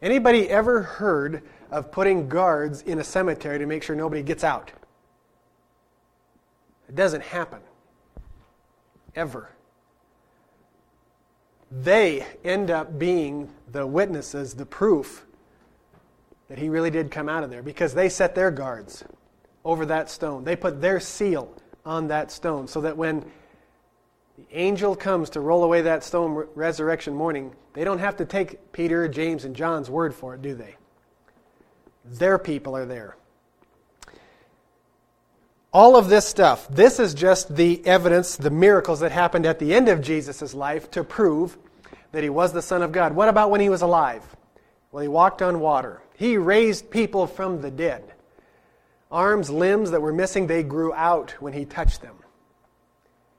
Anybody 0.00 0.49
ever 0.49 0.83
heard 0.83 1.43
of 1.71 1.91
putting 1.91 2.29
guards 2.29 2.83
in 2.83 2.99
a 2.99 3.05
cemetery 3.05 3.59
to 3.59 3.67
make 3.67 3.83
sure 3.83 3.97
nobody 3.97 4.23
gets 4.23 4.45
out? 4.45 4.71
It 6.88 6.95
doesn't 6.95 7.23
happen. 7.23 7.61
Ever. 9.15 9.50
They 11.71 12.25
end 12.45 12.71
up 12.71 12.99
being 12.99 13.50
the 13.71 13.87
witnesses, 13.87 14.55
the 14.55 14.65
proof 14.65 15.27
that 16.49 16.59
he 16.59 16.69
really 16.71 16.91
did 16.91 17.11
come 17.11 17.29
out 17.29 17.45
of 17.45 17.50
there 17.50 17.62
because 17.62 17.93
they 17.93 18.09
set 18.09 18.35
their 18.35 18.50
guards 18.50 19.05
over 19.69 19.85
that 19.85 20.09
stone. 20.09 20.45
They 20.45 20.57
put 20.57 20.81
their 20.81 20.99
seal 20.99 21.55
on 21.85 22.09
that 22.09 22.33
stone 22.33 22.67
so 22.67 22.81
that 22.81 22.97
when 22.97 23.21
the 24.39 24.47
angel 24.59 24.97
comes 24.97 25.29
to 25.31 25.41
roll 25.41 25.63
away 25.63 25.83
that 25.83 26.03
stone 26.03 26.47
resurrection 26.55 27.15
morning, 27.15 27.53
they 27.75 27.85
don't 27.85 27.99
have 27.99 28.17
to 28.17 28.25
take 28.25 28.73
Peter, 28.73 29.07
James, 29.09 29.45
and 29.45 29.55
John's 29.55 29.91
word 29.91 30.15
for 30.15 30.35
it, 30.35 30.41
do 30.41 30.55
they? 30.55 30.77
Their 32.03 32.39
people 32.39 32.75
are 32.79 32.87
there. 32.87 33.17
All 35.71 35.97
of 35.97 36.09
this 36.09 36.27
stuff, 36.27 36.67
this 36.69 36.99
is 36.99 37.13
just 37.13 37.55
the 37.55 37.87
evidence, 37.87 38.37
the 38.37 38.49
miracles 38.49 39.01
that 39.01 39.13
happened 39.13 39.45
at 39.45 39.59
the 39.59 39.75
end 39.75 39.91
of 39.91 40.01
Jesus' 40.01 40.55
life 40.55 40.91
to 40.93 41.05
prove 41.05 41.59
that 42.13 42.23
he 42.23 42.31
was 42.31 42.55
the 42.55 42.63
Son 42.63 42.81
of 42.81 42.91
God. 42.91 43.15
What 43.15 43.29
about 43.29 43.51
when 43.51 43.61
he 43.61 43.69
was 43.69 43.83
alive? 43.83 44.25
Well, 44.93 45.03
he 45.03 45.09
walked 45.09 45.43
on 45.43 45.61
water. 45.61 46.01
He 46.17 46.39
raised 46.39 46.91
people 46.91 47.27
from 47.27 47.61
the 47.61 47.71
dead. 47.71 48.15
Arms, 49.11 49.50
limbs 49.50 49.91
that 49.91 50.03
were 50.03 50.12
missing, 50.12 50.47
they 50.47 50.62
grew 50.62 50.93
out 50.93 51.33
when 51.41 51.53
he 51.53 51.65
touched 51.65 52.03
them. 52.03 52.17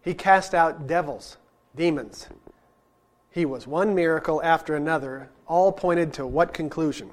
He 0.04 0.14
cast 0.14 0.56
out 0.56 0.88
devils, 0.88 1.38
demons. 1.76 2.28
He 3.32 3.46
was 3.46 3.68
one 3.68 3.94
miracle 3.94 4.42
after 4.44 4.76
another, 4.76 5.30
all 5.48 5.72
pointed 5.72 6.14
to 6.14 6.26
what 6.26 6.54
conclusion? 6.54 7.12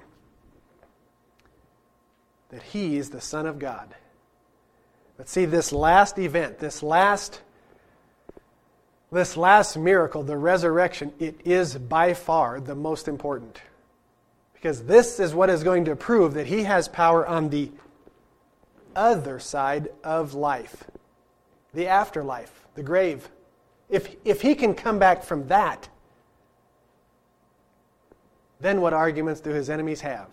That 2.50 2.62
he 2.62 2.96
is 2.96 3.10
the 3.10 3.20
Son 3.20 3.46
of 3.46 3.58
God. 3.58 3.94
But 5.16 5.28
see, 5.28 5.44
this 5.44 5.72
last 5.72 6.18
event, 6.18 6.58
this 6.58 6.82
last 6.82 7.42
this 9.12 9.36
last 9.36 9.76
miracle, 9.76 10.22
the 10.24 10.36
resurrection, 10.36 11.12
it 11.18 11.40
is 11.44 11.76
by 11.76 12.12
far 12.12 12.60
the 12.60 12.74
most 12.74 13.06
important. 13.06 13.60
Because 14.52 14.82
this 14.82 15.20
is 15.20 15.32
what 15.32 15.48
is 15.48 15.62
going 15.62 15.84
to 15.84 15.94
prove 15.94 16.34
that 16.34 16.46
he 16.46 16.64
has 16.64 16.88
power 16.88 17.26
on 17.26 17.50
the 17.50 17.70
other 18.96 19.38
side 19.38 19.88
of 20.02 20.34
life, 20.34 20.84
the 21.74 21.86
afterlife, 21.86 22.66
the 22.74 22.82
grave. 22.82 23.28
If, 23.88 24.16
if 24.24 24.42
he 24.42 24.54
can 24.54 24.74
come 24.74 24.98
back 24.98 25.22
from 25.22 25.46
that, 25.48 25.88
then 28.60 28.80
what 28.80 28.92
arguments 28.92 29.40
do 29.40 29.50
his 29.50 29.70
enemies 29.70 30.00
have? 30.00 30.28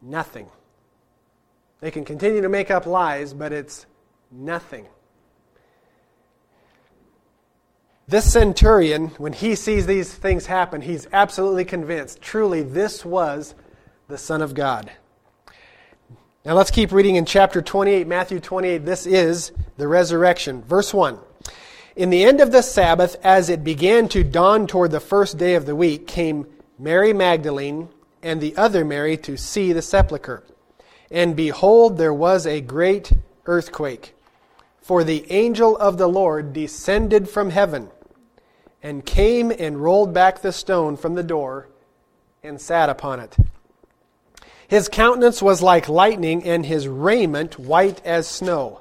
Nothing. 0.00 0.48
They 1.80 1.90
can 1.90 2.04
continue 2.04 2.40
to 2.40 2.48
make 2.48 2.70
up 2.70 2.86
lies, 2.86 3.34
but 3.34 3.52
it's 3.52 3.86
nothing. 4.30 4.86
This 8.06 8.30
centurion, 8.30 9.08
when 9.16 9.32
he 9.32 9.54
sees 9.54 9.86
these 9.86 10.12
things 10.12 10.46
happen, 10.46 10.82
he's 10.82 11.06
absolutely 11.12 11.64
convinced 11.64 12.20
truly 12.20 12.62
this 12.62 13.04
was 13.04 13.54
the 14.08 14.18
Son 14.18 14.42
of 14.42 14.54
God. 14.54 14.90
Now 16.46 16.52
let's 16.52 16.70
keep 16.70 16.92
reading 16.92 17.16
in 17.16 17.24
chapter 17.24 17.62
28, 17.62 18.06
Matthew 18.06 18.38
28. 18.38 18.84
This 18.84 19.06
is 19.06 19.52
the 19.78 19.88
resurrection. 19.88 20.62
Verse 20.64 20.92
1. 20.92 21.18
In 21.96 22.10
the 22.10 22.22
end 22.22 22.42
of 22.42 22.52
the 22.52 22.60
Sabbath, 22.60 23.16
as 23.24 23.48
it 23.48 23.64
began 23.64 24.08
to 24.08 24.22
dawn 24.22 24.66
toward 24.66 24.90
the 24.90 25.00
first 25.00 25.38
day 25.38 25.54
of 25.54 25.64
the 25.64 25.74
week, 25.74 26.06
came 26.06 26.46
Mary 26.78 27.14
Magdalene 27.14 27.88
and 28.22 28.42
the 28.42 28.54
other 28.58 28.84
Mary 28.84 29.16
to 29.16 29.38
see 29.38 29.72
the 29.72 29.80
sepulchre. 29.80 30.44
And 31.10 31.34
behold, 31.34 31.96
there 31.96 32.12
was 32.12 32.46
a 32.46 32.60
great 32.60 33.10
earthquake. 33.46 34.14
For 34.82 35.02
the 35.02 35.24
angel 35.32 35.78
of 35.78 35.96
the 35.96 36.08
Lord 36.08 36.52
descended 36.52 37.26
from 37.26 37.48
heaven 37.48 37.88
and 38.82 39.06
came 39.06 39.50
and 39.50 39.82
rolled 39.82 40.12
back 40.12 40.42
the 40.42 40.52
stone 40.52 40.98
from 40.98 41.14
the 41.14 41.22
door 41.22 41.68
and 42.42 42.60
sat 42.60 42.90
upon 42.90 43.20
it. 43.20 43.34
His 44.68 44.88
countenance 44.88 45.42
was 45.42 45.62
like 45.62 45.88
lightning, 45.88 46.42
and 46.44 46.66
his 46.66 46.88
raiment 46.88 47.58
white 47.58 48.04
as 48.04 48.26
snow. 48.26 48.80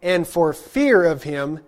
And 0.00 0.26
for 0.26 0.52
fear 0.52 1.04
of 1.04 1.22
him, 1.22 1.60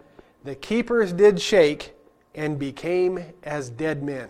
the 0.42 0.54
keepers 0.54 1.12
did 1.12 1.40
shake 1.40 1.94
and 2.34 2.58
became 2.58 3.24
as 3.42 3.70
dead 3.70 4.02
men. 4.02 4.28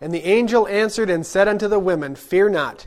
And 0.00 0.12
the 0.12 0.24
angel 0.24 0.66
answered 0.68 1.10
and 1.10 1.24
said 1.24 1.48
unto 1.48 1.68
the 1.68 1.78
women, 1.78 2.14
Fear 2.14 2.50
not, 2.50 2.86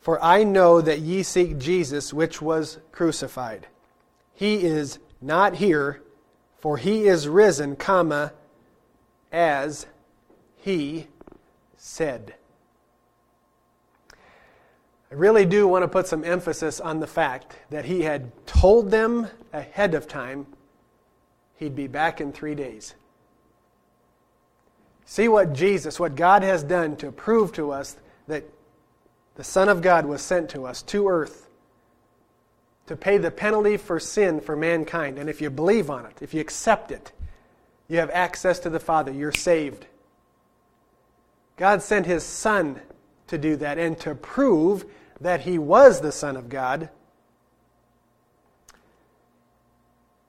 for 0.00 0.22
I 0.22 0.42
know 0.42 0.80
that 0.80 0.98
ye 0.98 1.22
seek 1.22 1.58
Jesus, 1.58 2.12
which 2.12 2.42
was 2.42 2.78
crucified. 2.90 3.68
He 4.34 4.64
is 4.64 4.98
not 5.20 5.56
here, 5.56 6.02
for 6.58 6.76
he 6.76 7.06
is 7.06 7.28
risen, 7.28 7.76
comma, 7.76 8.32
as 9.30 9.86
he 10.56 11.06
said. 11.76 12.34
I 15.12 15.14
really 15.14 15.44
do 15.44 15.68
want 15.68 15.82
to 15.82 15.88
put 15.88 16.06
some 16.06 16.24
emphasis 16.24 16.80
on 16.80 17.00
the 17.00 17.06
fact 17.06 17.54
that 17.68 17.84
he 17.84 18.00
had 18.00 18.32
told 18.46 18.90
them 18.90 19.28
ahead 19.52 19.92
of 19.92 20.08
time 20.08 20.46
he'd 21.56 21.76
be 21.76 21.86
back 21.86 22.22
in 22.22 22.32
three 22.32 22.54
days. 22.54 22.94
See 25.04 25.28
what 25.28 25.52
Jesus, 25.52 26.00
what 26.00 26.14
God 26.14 26.42
has 26.42 26.62
done 26.62 26.96
to 26.96 27.12
prove 27.12 27.52
to 27.52 27.72
us 27.72 27.94
that 28.26 28.44
the 29.34 29.44
Son 29.44 29.68
of 29.68 29.82
God 29.82 30.06
was 30.06 30.22
sent 30.22 30.48
to 30.50 30.64
us 30.64 30.80
to 30.84 31.06
earth 31.06 31.46
to 32.86 32.96
pay 32.96 33.18
the 33.18 33.30
penalty 33.30 33.76
for 33.76 34.00
sin 34.00 34.40
for 34.40 34.56
mankind. 34.56 35.18
And 35.18 35.28
if 35.28 35.42
you 35.42 35.50
believe 35.50 35.90
on 35.90 36.06
it, 36.06 36.22
if 36.22 36.32
you 36.32 36.40
accept 36.40 36.90
it, 36.90 37.12
you 37.86 37.98
have 37.98 38.08
access 38.08 38.58
to 38.60 38.70
the 38.70 38.80
Father. 38.80 39.12
You're 39.12 39.30
saved. 39.30 39.84
God 41.58 41.82
sent 41.82 42.06
His 42.06 42.24
Son 42.24 42.80
to 43.26 43.36
do 43.36 43.56
that 43.56 43.76
and 43.76 44.00
to 44.00 44.14
prove 44.14 44.86
that 45.22 45.42
he 45.42 45.58
was 45.58 46.00
the 46.00 46.12
Son 46.12 46.36
of 46.36 46.48
God. 46.48 46.90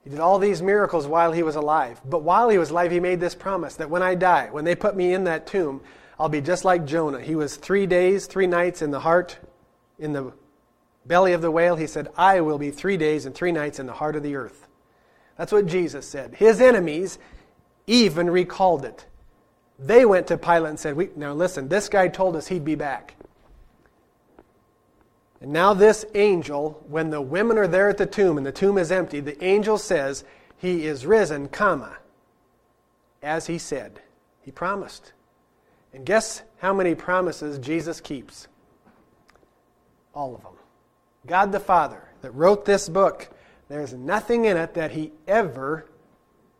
He 0.04 0.10
did 0.10 0.20
all 0.20 0.38
these 0.38 0.62
miracles 0.62 1.08
while 1.08 1.32
he 1.32 1.44
was 1.44 1.56
alive. 1.56 2.02
But 2.04 2.24
while 2.24 2.50
he 2.50 2.58
was 2.58 2.72
alive, 2.72 2.92
he 2.92 3.00
made 3.00 3.20
this 3.20 3.36
promise 3.36 3.76
that 3.76 3.90
when 3.90 4.04
I 4.04 4.16
die, 4.16 4.50
when 4.52 4.66
they 4.66 4.76
put 4.76 4.96
me 4.96 5.14
in 5.14 5.24
that 5.24 5.48
tomb, 5.48 5.82
I'll 6.20 6.30
be 6.30 6.42
just 6.42 6.66
like 6.66 6.86
Jonah. 6.86 7.22
He 7.22 7.36
was 7.36 7.56
three 7.56 7.88
days, 7.88 8.28
three 8.28 8.48
nights 8.48 8.82
in 8.82 8.92
the 8.92 9.00
heart, 9.00 9.38
in 9.98 10.14
the 10.14 10.34
belly 11.06 11.34
of 11.34 11.42
the 11.42 11.52
whale. 11.52 11.76
He 11.76 11.88
said, 11.88 12.10
I 12.18 12.42
will 12.42 12.58
be 12.58 12.70
three 12.70 12.98
days 12.98 13.26
and 13.26 13.34
three 13.34 13.52
nights 13.52 13.80
in 13.80 13.86
the 13.86 13.94
heart 13.94 14.16
of 14.16 14.24
the 14.24 14.36
earth. 14.36 14.68
That's 15.38 15.52
what 15.52 15.66
Jesus 15.66 16.08
said. 16.08 16.36
His 16.36 16.62
enemies 16.62 17.18
even 17.88 18.30
recalled 18.30 18.86
it. 18.86 19.06
They 19.80 20.06
went 20.06 20.28
to 20.28 20.38
Pilate 20.38 20.70
and 20.70 20.80
said, 20.80 21.18
Now 21.18 21.34
listen, 21.34 21.68
this 21.68 21.90
guy 21.90 22.10
told 22.10 22.36
us 22.36 22.48
he'd 22.48 22.64
be 22.64 22.76
back. 22.76 23.16
And 25.44 25.52
now, 25.52 25.74
this 25.74 26.06
angel, 26.16 26.82
when 26.88 27.10
the 27.10 27.20
women 27.20 27.58
are 27.58 27.68
there 27.68 27.90
at 27.90 27.98
the 27.98 28.06
tomb 28.06 28.38
and 28.38 28.46
the 28.46 28.52
tomb 28.54 28.78
is 28.78 28.94
empty, 28.94 29.20
the 29.20 29.44
angel 29.44 29.78
says, 29.78 30.24
He 30.56 30.86
is 30.86 31.06
risen, 31.06 31.50
comma, 31.50 31.98
as 33.22 33.48
he 33.48 33.58
said. 33.58 34.00
He 34.42 34.52
promised. 34.52 35.12
And 35.94 36.06
guess 36.06 36.44
how 36.60 36.74
many 36.74 36.96
promises 36.96 37.60
Jesus 37.60 38.00
keeps? 38.00 38.48
All 40.16 40.34
of 40.34 40.44
them. 40.44 40.54
God 41.28 41.52
the 41.52 41.60
Father 41.60 42.02
that 42.22 42.32
wrote 42.32 42.64
this 42.64 42.88
book, 42.88 43.28
there's 43.68 43.94
nothing 43.94 44.46
in 44.46 44.56
it 44.56 44.76
that 44.76 44.92
he 44.92 45.12
ever, 45.28 45.90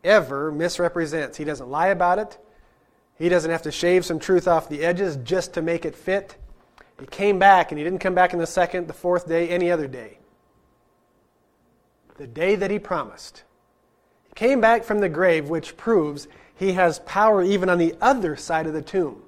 ever 0.04 0.52
misrepresents. 0.52 1.38
He 1.38 1.44
doesn't 1.44 1.70
lie 1.70 1.88
about 1.88 2.18
it. 2.18 2.36
He 3.18 3.30
doesn't 3.30 3.50
have 3.50 3.62
to 3.62 3.72
shave 3.72 4.04
some 4.04 4.18
truth 4.18 4.46
off 4.46 4.68
the 4.68 4.84
edges 4.84 5.16
just 5.24 5.54
to 5.54 5.62
make 5.62 5.86
it 5.86 5.94
fit. 5.94 6.36
He 7.00 7.06
came 7.06 7.38
back, 7.38 7.72
and 7.72 7.78
he 7.78 7.84
didn't 7.84 7.98
come 7.98 8.14
back 8.14 8.32
in 8.32 8.38
the 8.38 8.46
second, 8.46 8.86
the 8.86 8.92
fourth 8.92 9.28
day, 9.28 9.48
any 9.48 9.70
other 9.70 9.88
day. 9.88 10.18
The 12.16 12.26
day 12.26 12.54
that 12.54 12.70
he 12.70 12.78
promised. 12.78 13.42
He 14.28 14.34
came 14.34 14.60
back 14.60 14.84
from 14.84 15.00
the 15.00 15.08
grave, 15.08 15.48
which 15.48 15.76
proves 15.76 16.28
he 16.54 16.72
has 16.72 17.00
power 17.00 17.42
even 17.42 17.68
on 17.68 17.78
the 17.78 17.94
other 18.00 18.36
side 18.36 18.66
of 18.66 18.72
the 18.72 18.82
tomb. 18.82 19.22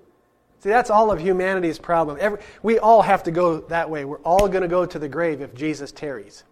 See, 0.61 0.69
that's 0.69 0.91
all 0.91 1.11
of 1.11 1.21
humanity's 1.21 1.79
problem. 1.79 2.19
Every, 2.21 2.39
we 2.63 2.79
all 2.79 3.03
have 3.03 3.25
to 3.25 3.31
go 3.31 3.61
that 3.63 3.91
way. 3.91 4.05
We're 4.05 4.19
all 4.19 4.49
going 4.49 4.63
to 4.63 4.69
go 4.69 4.87
to 4.87 4.99
the 4.99 5.09
grave 5.09 5.41
if 5.41 5.55
Jesus 5.55 5.93
tarries, 5.93 6.45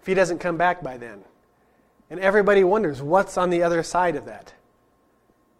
if 0.00 0.06
he 0.06 0.14
doesn't 0.14 0.38
come 0.38 0.56
back 0.56 0.82
by 0.82 0.96
then. 0.96 1.22
And 2.08 2.20
everybody 2.20 2.64
wonders 2.64 3.02
what's 3.02 3.36
on 3.36 3.50
the 3.50 3.62
other 3.62 3.82
side 3.82 4.16
of 4.16 4.26
that. 4.26 4.54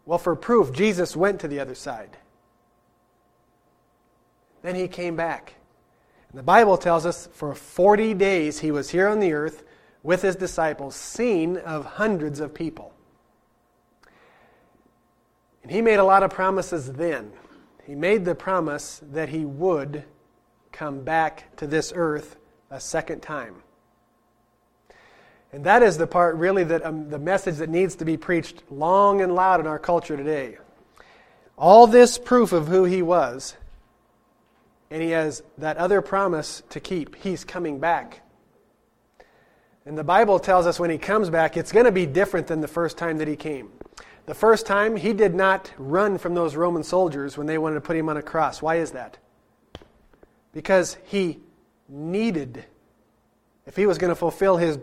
Well, 0.06 0.18
for 0.18 0.36
proof, 0.36 0.72
Jesus 0.72 1.16
went 1.16 1.40
to 1.40 1.48
the 1.48 1.60
other 1.60 1.74
side. 1.74 2.16
Then 4.66 4.74
he 4.74 4.88
came 4.88 5.14
back. 5.14 5.54
And 6.28 6.36
the 6.40 6.42
Bible 6.42 6.76
tells 6.76 7.06
us 7.06 7.28
for 7.32 7.54
40 7.54 8.14
days 8.14 8.58
he 8.58 8.72
was 8.72 8.90
here 8.90 9.06
on 9.06 9.20
the 9.20 9.32
earth 9.32 9.62
with 10.02 10.22
his 10.22 10.34
disciples, 10.34 10.96
seen 10.96 11.56
of 11.58 11.84
hundreds 11.84 12.40
of 12.40 12.52
people. 12.52 12.92
And 15.62 15.70
he 15.70 15.80
made 15.80 16.00
a 16.00 16.04
lot 16.04 16.24
of 16.24 16.32
promises 16.32 16.94
then. 16.94 17.30
He 17.84 17.94
made 17.94 18.24
the 18.24 18.34
promise 18.34 19.00
that 19.12 19.28
he 19.28 19.44
would 19.44 20.02
come 20.72 21.04
back 21.04 21.56
to 21.58 21.68
this 21.68 21.92
earth 21.94 22.34
a 22.68 22.80
second 22.80 23.20
time. 23.20 23.62
And 25.52 25.62
that 25.62 25.84
is 25.84 25.96
the 25.96 26.08
part, 26.08 26.34
really, 26.34 26.64
that 26.64 26.84
um, 26.84 27.08
the 27.08 27.20
message 27.20 27.58
that 27.58 27.70
needs 27.70 27.94
to 27.94 28.04
be 28.04 28.16
preached 28.16 28.64
long 28.68 29.20
and 29.20 29.32
loud 29.32 29.60
in 29.60 29.68
our 29.68 29.78
culture 29.78 30.16
today. 30.16 30.58
All 31.56 31.86
this 31.86 32.18
proof 32.18 32.52
of 32.52 32.66
who 32.66 32.82
he 32.82 33.00
was 33.00 33.54
and 34.90 35.02
he 35.02 35.10
has 35.10 35.42
that 35.58 35.76
other 35.76 36.00
promise 36.00 36.62
to 36.70 36.80
keep. 36.80 37.16
He's 37.16 37.44
coming 37.44 37.80
back. 37.80 38.22
And 39.84 39.96
the 39.96 40.04
Bible 40.04 40.38
tells 40.38 40.66
us 40.66 40.80
when 40.80 40.90
he 40.90 40.98
comes 40.98 41.30
back, 41.30 41.56
it's 41.56 41.72
going 41.72 41.86
to 41.86 41.92
be 41.92 42.06
different 42.06 42.48
than 42.48 42.60
the 42.60 42.68
first 42.68 42.98
time 42.98 43.18
that 43.18 43.28
he 43.28 43.36
came. 43.36 43.70
The 44.26 44.34
first 44.34 44.66
time, 44.66 44.96
he 44.96 45.12
did 45.12 45.34
not 45.34 45.72
run 45.78 46.18
from 46.18 46.34
those 46.34 46.56
Roman 46.56 46.82
soldiers 46.82 47.38
when 47.38 47.46
they 47.46 47.58
wanted 47.58 47.76
to 47.76 47.80
put 47.80 47.96
him 47.96 48.08
on 48.08 48.16
a 48.16 48.22
cross. 48.22 48.60
Why 48.60 48.76
is 48.76 48.90
that? 48.90 49.18
Because 50.52 50.96
he 51.04 51.38
needed, 51.88 52.64
if 53.66 53.76
he 53.76 53.86
was 53.86 53.98
going 53.98 54.08
to 54.08 54.16
fulfill 54.16 54.56
his, 54.56 54.80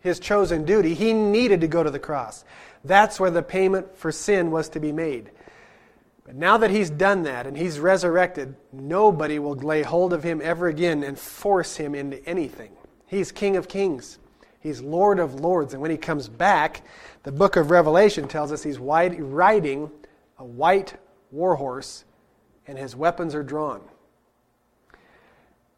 his 0.00 0.18
chosen 0.18 0.64
duty, 0.64 0.94
he 0.94 1.12
needed 1.12 1.60
to 1.60 1.68
go 1.68 1.84
to 1.84 1.90
the 1.90 2.00
cross. 2.00 2.44
That's 2.84 3.20
where 3.20 3.30
the 3.30 3.42
payment 3.42 3.96
for 3.96 4.10
sin 4.10 4.50
was 4.50 4.68
to 4.70 4.80
be 4.80 4.90
made. 4.90 5.30
But 6.24 6.36
now 6.36 6.56
that 6.56 6.70
he's 6.70 6.90
done 6.90 7.22
that 7.24 7.46
and 7.46 7.56
he's 7.56 7.78
resurrected, 7.78 8.56
nobody 8.72 9.38
will 9.38 9.54
lay 9.54 9.82
hold 9.82 10.12
of 10.12 10.22
him 10.22 10.40
ever 10.42 10.68
again 10.68 11.02
and 11.02 11.18
force 11.18 11.76
him 11.76 11.94
into 11.94 12.24
anything. 12.26 12.72
He's 13.06 13.30
King 13.30 13.56
of 13.56 13.68
Kings, 13.68 14.18
he's 14.60 14.80
Lord 14.80 15.18
of 15.18 15.34
Lords. 15.34 15.74
And 15.74 15.82
when 15.82 15.90
he 15.90 15.98
comes 15.98 16.28
back, 16.28 16.82
the 17.22 17.32
book 17.32 17.56
of 17.56 17.70
Revelation 17.70 18.26
tells 18.26 18.52
us 18.52 18.62
he's 18.62 18.78
riding 18.78 19.90
a 20.38 20.44
white 20.44 20.94
warhorse 21.30 22.04
and 22.66 22.78
his 22.78 22.96
weapons 22.96 23.34
are 23.34 23.42
drawn. 23.42 23.82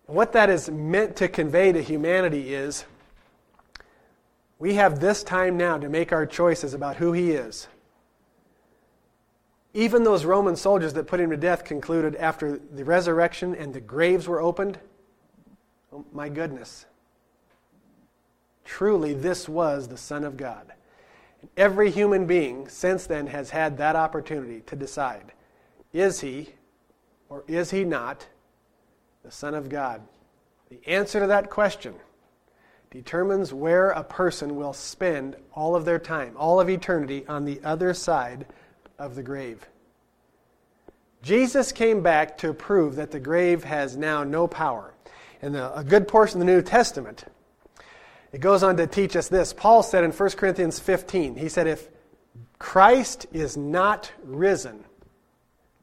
What 0.07 0.33
that 0.35 0.49
is 0.49 0.71
meant 0.71 1.17
to 1.17 1.27
convey 1.27 1.73
to 1.73 1.83
humanity 1.83 2.55
is 2.55 2.85
we 4.61 4.75
have 4.75 5.01
this 5.01 5.25
time 5.25 5.57
now 5.57 5.77
to 5.77 5.89
make 5.89 6.13
our 6.13 6.25
choices 6.25 6.73
about 6.73 6.97
who 6.97 7.13
he 7.13 7.33
is 7.33 7.67
even 9.77 10.05
those 10.05 10.25
Roman 10.25 10.57
soldiers 10.57 10.95
that 10.95 11.07
put 11.07 11.21
him 11.21 11.29
to 11.31 11.37
death 11.37 11.63
concluded 11.63 12.17
after 12.17 12.59
the 12.59 12.83
resurrection 12.83 13.55
and 13.55 13.75
the 13.75 13.81
graves 13.81 14.27
were 14.27 14.41
opened, 14.41 14.79
oh 15.93 16.03
my 16.15 16.31
goodness, 16.31 16.87
truly 18.65 19.13
this 19.13 19.47
was 19.47 19.87
the 19.87 19.99
Son 19.99 20.25
of 20.25 20.39
God. 20.39 20.73
And 21.43 21.51
every 21.59 21.91
human 21.91 22.25
being 22.27 22.69
since 22.69 23.07
then 23.07 23.27
has 23.27 23.51
had 23.51 23.77
that 23.77 23.97
opportunity 23.97 24.63
to 24.63 24.77
decide 24.77 25.33
is 25.93 26.21
he 26.21 26.55
or 27.29 27.45
is 27.47 27.71
he 27.71 27.85
not 27.85 28.27
the 29.25 29.31
Son 29.31 29.55
of 29.55 29.69
God? 29.69 30.01
The 30.71 30.81
answer 30.87 31.21
to 31.21 31.27
that 31.27 31.51
question 31.51 31.95
determines 32.91 33.53
where 33.53 33.91
a 33.91 34.03
person 34.03 34.57
will 34.57 34.73
spend 34.73 35.37
all 35.53 35.77
of 35.77 35.85
their 35.85 35.99
time, 35.99 36.35
all 36.39 36.61
of 36.61 36.71
eternity, 36.71 37.27
on 37.29 37.45
the 37.45 37.61
other 37.63 37.93
side 37.93 38.47
of 38.99 39.15
the 39.15 39.23
grave. 39.23 39.67
Jesus 41.23 41.73
came 41.73 42.03
back 42.03 42.39
to 42.39 42.53
prove 42.53 42.97
that 42.97 43.11
the 43.11 43.21
grave 43.21 43.65
has 43.65 43.97
now 43.97 44.23
no 44.23 44.47
power. 44.47 44.95
In 45.43 45.53
the, 45.53 45.77
a 45.77 45.83
good 45.83 46.09
portion 46.09 46.41
of 46.41 46.47
the 46.47 46.53
New 46.53 46.63
Testament, 46.63 47.25
it 48.33 48.41
goes 48.41 48.63
on 48.63 48.77
to 48.77 48.87
teach 48.87 49.17
us 49.17 49.29
this. 49.29 49.53
Paul 49.53 49.83
said 49.83 50.05
in 50.05 50.13
1 50.13 50.31
Corinthians 50.31 50.79
15, 50.79 51.37
he 51.37 51.49
said, 51.49 51.67
If 51.67 51.89
Christ 52.59 53.27
is 53.33 53.57
not 53.57 54.13
risen, 54.23 54.85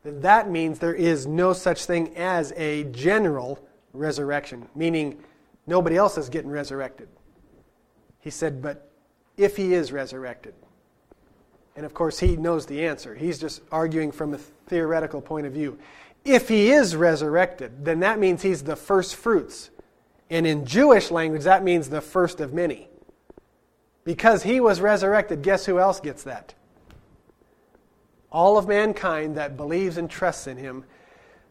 then 0.04 0.21
that 0.21 0.49
means 0.49 0.80
there 0.80 0.93
is 0.93 1.26
no 1.26 1.54
such 1.54 1.86
thing 1.86 2.15
as 2.15 2.54
a 2.56 2.84
general 2.86 3.60
resurrection, 3.93 4.67
meaning 4.76 5.17
nobody 5.65 5.95
else 5.95 6.17
is 6.17 6.30
getting 6.30 6.52
resurrected. 6.52 7.08
He 8.19 8.30
said, 8.30 8.62
But 8.62 8.91
if 9.38 9.58
he 9.58 9.73
is 9.73 9.91
resurrected, 9.91 10.54
and 11.76 11.86
of 11.86 11.94
course, 11.94 12.20
he 12.20 12.36
knows 12.36 12.66
the 12.66 12.86
answer. 12.86 13.16
He's 13.16 13.40
just 13.40 13.62
arguing 13.72 14.12
from 14.12 14.34
a 14.34 14.38
theoretical 14.38 15.22
point 15.22 15.48
of 15.48 15.54
view. 15.54 15.80
If 16.24 16.48
he 16.48 16.72
is 16.72 16.96
resurrected, 16.96 17.84
then 17.84 18.00
that 18.02 18.20
means 18.20 18.42
he's 18.42 18.64
the 18.64 18.76
first 18.76 19.16
fruits. 19.16 19.70
And 20.30 20.48
in 20.48 20.66
Jewish 20.66 21.12
language, 21.12 21.44
that 21.44 21.64
means 21.64 21.90
the 21.90 22.02
first 22.02 22.40
of 22.40 22.54
many. 22.54 22.88
Because 24.04 24.44
he 24.44 24.60
was 24.60 24.82
resurrected, 24.82 25.42
guess 25.42 25.66
who 25.66 25.80
else 25.80 26.00
gets 26.00 26.24
that? 26.24 26.54
All 28.32 28.58
of 28.58 28.68
mankind 28.68 29.36
that 29.38 29.58
believes 29.58 29.98
and 29.98 30.10
trusts 30.10 30.48
in 30.48 30.58
him. 30.58 30.86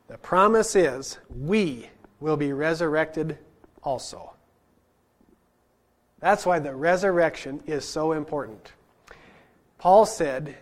The 0.09 0.19
promise 0.19 0.75
is 0.75 1.19
we 1.31 1.89
will 2.21 2.37
be 2.37 2.53
resurrected 2.53 3.39
also. 3.83 4.33
That's 6.21 6.47
why 6.47 6.59
the 6.61 6.75
resurrection 6.75 7.63
is 7.67 7.85
so 7.85 8.13
important. 8.13 8.73
Paul 9.83 10.07
said, 10.07 10.55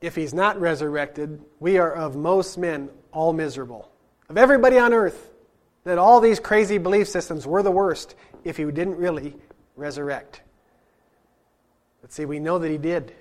if 0.00 0.14
he's 0.14 0.32
not 0.32 0.60
resurrected, 0.60 1.40
we 1.58 1.78
are 1.78 1.92
of 1.92 2.14
most 2.14 2.56
men 2.56 2.90
all 3.10 3.32
miserable. 3.32 3.90
Of 4.28 4.38
everybody 4.38 4.78
on 4.78 4.94
earth, 4.94 5.32
that 5.82 5.98
all 5.98 6.20
these 6.20 6.38
crazy 6.38 6.78
belief 6.78 7.08
systems 7.08 7.44
were 7.44 7.64
the 7.64 7.72
worst 7.72 8.14
if 8.44 8.56
he 8.56 8.62
didn't 8.66 8.96
really 8.96 9.34
resurrect. 9.74 10.42
But 12.02 12.12
see, 12.12 12.24
we 12.24 12.38
know 12.38 12.60
that 12.60 12.70
he 12.70 12.78
did. 12.78 13.16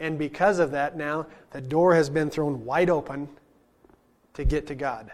And 0.00 0.18
because 0.18 0.58
of 0.58 0.72
that, 0.72 0.98
now 0.98 1.28
the 1.52 1.62
door 1.62 1.94
has 1.94 2.10
been 2.10 2.28
thrown 2.28 2.66
wide 2.66 2.90
open 2.90 3.30
to 4.34 4.44
get 4.44 4.66
to 4.66 4.74
God. 4.74 5.10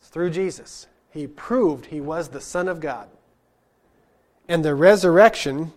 It's 0.00 0.10
through 0.10 0.32
Jesus. 0.32 0.86
He 1.08 1.26
proved 1.26 1.86
he 1.86 2.02
was 2.02 2.28
the 2.28 2.42
Son 2.42 2.68
of 2.68 2.78
God. 2.78 3.08
And 4.50 4.62
the 4.62 4.74
resurrection 4.74 5.72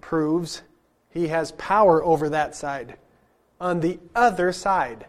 proves 0.00 0.62
he 1.10 1.28
has 1.28 1.52
power 1.52 2.02
over 2.02 2.28
that 2.30 2.54
side. 2.54 2.96
On 3.60 3.80
the 3.80 3.98
other 4.14 4.52
side. 4.52 5.06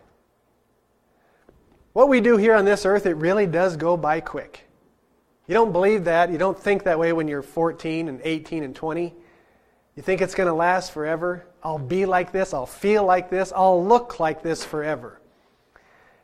What 1.94 2.10
we 2.10 2.22
do 2.22 2.38
here 2.38 2.56
on 2.56 2.66
this 2.66 2.86
earth, 2.86 3.06
it 3.06 3.16
really 3.16 3.48
does 3.48 3.78
go 3.78 3.96
by 3.98 4.20
quick. 4.20 4.68
You 5.48 5.54
don't 5.54 5.72
believe 5.72 6.06
that. 6.06 6.32
You 6.32 6.38
don't 6.38 6.58
think 6.58 6.84
that 6.84 7.00
way 7.00 7.14
when 7.14 7.28
you're 7.28 7.42
14 7.42 8.08
and 8.08 8.22
18 8.24 8.64
and 8.64 8.76
20. 8.76 9.14
You 9.96 10.04
think 10.04 10.22
it's 10.22 10.36
going 10.36 10.48
to 10.48 10.54
last 10.54 10.92
forever. 10.92 11.46
I'll 11.64 11.78
be 11.78 12.06
like 12.06 12.32
this. 12.32 12.54
I'll 12.54 12.66
feel 12.66 13.04
like 13.04 13.30
this. 13.30 13.52
I'll 13.54 13.86
look 13.86 14.20
like 14.20 14.42
this 14.42 14.64
forever. 14.64 15.20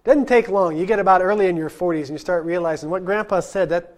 Doesn't 0.06 0.28
take 0.28 0.48
long. 0.48 0.78
You 0.78 0.86
get 0.86 1.00
about 1.00 1.22
early 1.22 1.48
in 1.48 1.58
your 1.58 1.70
40s 1.70 2.04
and 2.04 2.12
you 2.12 2.18
start 2.18 2.46
realizing 2.46 2.90
what 2.90 3.04
Grandpa 3.04 3.42
said, 3.42 3.70
that, 3.70 3.98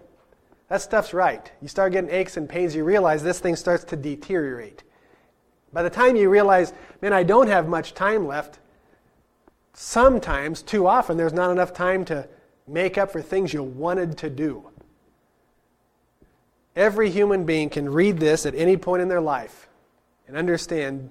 that 0.68 0.82
stuff's 0.82 1.14
right. 1.14 1.50
You 1.62 1.68
start 1.68 1.92
getting 1.92 2.10
aches 2.10 2.36
and 2.36 2.48
pains. 2.48 2.74
You 2.74 2.82
realize 2.82 3.22
this 3.22 3.38
thing 3.38 3.54
starts 3.54 3.84
to 3.84 3.96
deteriorate. 3.96 4.82
By 5.72 5.82
the 5.82 5.90
time 5.90 6.16
you 6.16 6.28
realize, 6.28 6.72
man, 7.00 7.12
I 7.12 7.22
don't 7.22 7.48
have 7.48 7.68
much 7.68 7.94
time 7.94 8.26
left, 8.26 8.58
sometimes, 9.72 10.62
too 10.62 10.86
often, 10.86 11.16
there's 11.16 11.32
not 11.32 11.50
enough 11.50 11.72
time 11.72 12.04
to 12.06 12.28
make 12.66 12.98
up 12.98 13.10
for 13.10 13.22
things 13.22 13.52
you 13.52 13.62
wanted 13.62 14.18
to 14.18 14.30
do. 14.30 14.68
Every 16.74 17.10
human 17.10 17.44
being 17.44 17.68
can 17.68 17.88
read 17.88 18.18
this 18.18 18.46
at 18.46 18.54
any 18.54 18.76
point 18.76 19.02
in 19.02 19.08
their 19.08 19.20
life 19.20 19.68
and 20.26 20.36
understand 20.36 21.10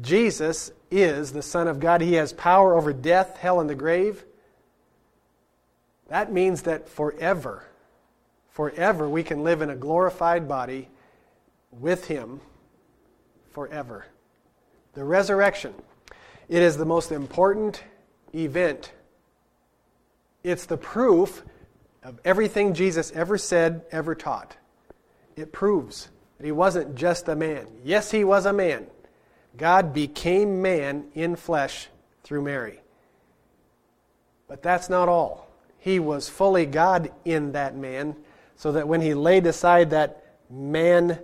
Jesus 0.00 0.70
is 0.90 1.32
the 1.32 1.42
Son 1.42 1.66
of 1.66 1.80
God. 1.80 2.00
He 2.00 2.14
has 2.14 2.32
power 2.32 2.76
over 2.76 2.92
death, 2.92 3.38
hell, 3.38 3.60
and 3.60 3.68
the 3.68 3.74
grave. 3.74 4.24
That 6.08 6.32
means 6.32 6.62
that 6.62 6.88
forever, 6.88 7.64
forever, 8.50 9.08
we 9.08 9.22
can 9.22 9.42
live 9.42 9.62
in 9.62 9.70
a 9.70 9.76
glorified 9.76 10.46
body 10.48 10.88
with 11.70 12.06
Him 12.06 12.40
forever. 13.50 14.06
The 14.94 15.04
resurrection. 15.04 15.74
It 16.48 16.62
is 16.62 16.76
the 16.76 16.84
most 16.84 17.12
important 17.12 17.82
event. 18.34 18.92
It's 20.42 20.66
the 20.66 20.76
proof 20.76 21.44
of 22.02 22.18
everything 22.24 22.74
Jesus 22.74 23.12
ever 23.12 23.38
said, 23.38 23.82
ever 23.92 24.14
taught. 24.14 24.56
It 25.36 25.52
proves 25.52 26.08
that 26.38 26.46
he 26.46 26.52
wasn't 26.52 26.94
just 26.94 27.28
a 27.28 27.36
man. 27.36 27.66
Yes, 27.84 28.10
he 28.10 28.24
was 28.24 28.46
a 28.46 28.52
man. 28.52 28.86
God 29.56 29.92
became 29.92 30.62
man 30.62 31.06
in 31.14 31.36
flesh 31.36 31.88
through 32.24 32.42
Mary. 32.42 32.80
But 34.48 34.62
that's 34.62 34.88
not 34.88 35.08
all. 35.08 35.48
He 35.78 35.98
was 35.98 36.28
fully 36.28 36.66
God 36.66 37.10
in 37.24 37.52
that 37.52 37.76
man, 37.76 38.16
so 38.56 38.72
that 38.72 38.88
when 38.88 39.00
he 39.00 39.14
laid 39.14 39.46
aside 39.46 39.90
that 39.90 40.24
man 40.50 41.18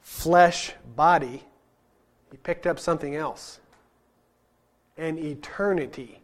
flesh 0.00 0.72
body, 0.96 1.42
he 2.32 2.38
picked 2.38 2.66
up 2.66 2.80
something 2.80 3.14
else 3.14 3.60
an 4.98 5.18
eternity, 5.18 6.20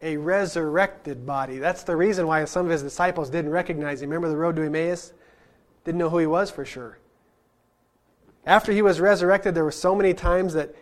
a 0.00 0.16
resurrected 0.16 1.26
body. 1.26 1.58
That's 1.58 1.82
the 1.82 1.96
reason 1.96 2.26
why 2.26 2.44
some 2.44 2.66
of 2.66 2.70
his 2.70 2.82
disciples 2.82 3.28
didn't 3.28 3.50
recognize 3.50 4.02
him. 4.02 4.10
Remember 4.10 4.28
the 4.28 4.36
road 4.36 4.54
to 4.56 4.62
Emmaus? 4.62 5.12
Didn't 5.84 5.98
know 5.98 6.08
who 6.08 6.18
he 6.18 6.26
was 6.26 6.50
for 6.50 6.64
sure. 6.64 6.98
After 8.44 8.70
he 8.70 8.82
was 8.82 9.00
resurrected, 9.00 9.54
there 9.54 9.64
were 9.64 9.72
so 9.72 9.96
many 9.96 10.14
times 10.14 10.54
that 10.54 10.74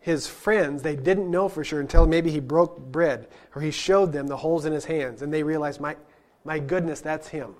his 0.00 0.26
friends, 0.26 0.82
they 0.82 0.96
didn't 0.96 1.30
know 1.30 1.48
for 1.48 1.62
sure 1.62 1.80
until 1.80 2.06
maybe 2.06 2.30
he 2.30 2.40
broke 2.40 2.76
bread 2.90 3.28
or 3.54 3.62
he 3.62 3.70
showed 3.70 4.12
them 4.12 4.26
the 4.26 4.38
holes 4.38 4.64
in 4.64 4.72
his 4.72 4.84
hands 4.84 5.22
and 5.22 5.32
they 5.32 5.44
realized, 5.44 5.80
my, 5.80 5.96
my 6.44 6.58
goodness, 6.58 7.00
that's 7.00 7.28
him. 7.28 7.54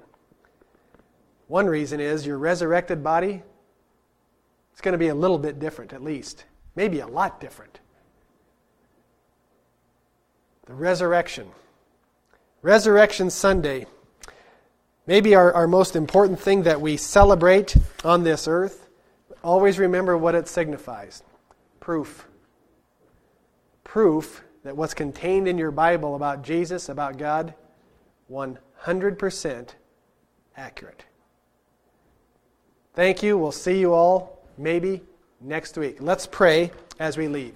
One 1.46 1.66
reason 1.66 2.00
is 2.00 2.26
your 2.26 2.38
resurrected 2.38 3.04
body, 3.04 3.42
it's 4.72 4.80
going 4.80 4.92
to 4.92 4.98
be 4.98 5.08
a 5.08 5.14
little 5.14 5.38
bit 5.38 5.58
different 5.58 5.92
at 5.92 6.02
least, 6.02 6.44
maybe 6.74 7.00
a 7.00 7.06
lot 7.06 7.40
different. 7.40 7.80
The 10.66 10.74
resurrection. 10.74 11.48
Resurrection 12.62 13.30
Sunday. 13.30 13.87
Maybe 15.06 15.35
our, 15.35 15.52
our 15.52 15.66
most 15.66 15.96
important 15.96 16.38
thing 16.38 16.62
that 16.62 16.80
we 16.80 16.96
celebrate 16.96 17.76
on 18.04 18.22
this 18.22 18.46
earth. 18.46 18.88
Always 19.42 19.78
remember 19.78 20.16
what 20.16 20.35
it 20.35 20.46
signifies 20.46 21.22
proof. 21.80 22.28
Proof 23.82 24.44
that 24.62 24.76
what's 24.76 24.94
contained 24.94 25.48
in 25.48 25.58
your 25.58 25.72
Bible 25.72 26.14
about 26.14 26.42
Jesus, 26.42 26.88
about 26.88 27.18
God, 27.18 27.54
100% 28.30 29.68
accurate. 30.56 31.04
Thank 32.94 33.22
you. 33.22 33.37
We'll 33.37 33.52
see 33.52 33.80
you 33.80 33.92
all 33.92 34.41
maybe 34.58 35.02
next 35.40 35.76
week. 35.76 35.96
Let's 36.00 36.26
pray 36.26 36.70
as 36.98 37.16
we 37.16 37.28
leave. 37.28 37.54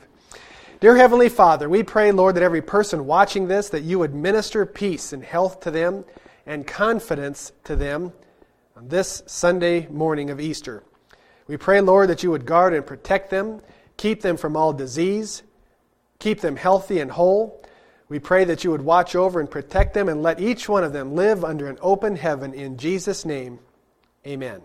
Dear 0.81 0.97
Heavenly 0.97 1.31
Father, 1.31 1.69
we 1.69 1.83
pray, 1.83 2.13
Lord, 2.13 2.37
that 2.37 2.43
every 2.43 2.61
person 2.61 3.07
watching 3.07 3.49
this, 3.49 3.71
that 3.71 3.83
you 3.83 3.99
would 3.99 4.15
minister 4.15 4.67
peace 4.67 5.13
and 5.13 5.23
health 5.23 5.61
to 5.61 5.71
them 5.71 6.05
and 6.45 6.67
confidence 6.67 7.53
to 7.65 7.77
them 7.77 8.13
on 8.77 8.89
this 8.89 9.23
Sunday 9.27 9.87
morning 9.89 10.29
of 10.29 10.39
Easter. 10.39 10.83
We 11.47 11.57
pray, 11.57 11.81
Lord, 11.81 12.11
that 12.11 12.23
you 12.23 12.31
would 12.31 12.45
guard 12.45 12.75
and 12.75 12.85
protect 12.85 13.31
them, 13.31 13.63
keep 13.97 14.21
them 14.21 14.37
from 14.37 14.57
all 14.57 14.73
disease, 14.73 15.43
keep 16.19 16.41
them 16.41 16.57
healthy 16.57 17.01
and 17.01 17.11
whole. 17.11 17.65
We 18.09 18.19
pray 18.19 18.45
that 18.45 18.63
you 18.63 18.71
would 18.71 18.83
watch 18.83 19.17
over 19.17 19.41
and 19.41 19.51
protect 19.51 19.95
them 19.95 20.09
and 20.09 20.23
let 20.23 20.41
each 20.41 20.69
one 20.69 20.85
of 20.85 20.93
them 20.93 21.15
live 21.15 21.45
under 21.45 21.69
an 21.69 21.79
open 21.81 22.17
heaven 22.17 22.53
in 22.53 22.77
Jesus' 22.77 23.25
name. 23.25 23.61
Amen. 24.27 24.61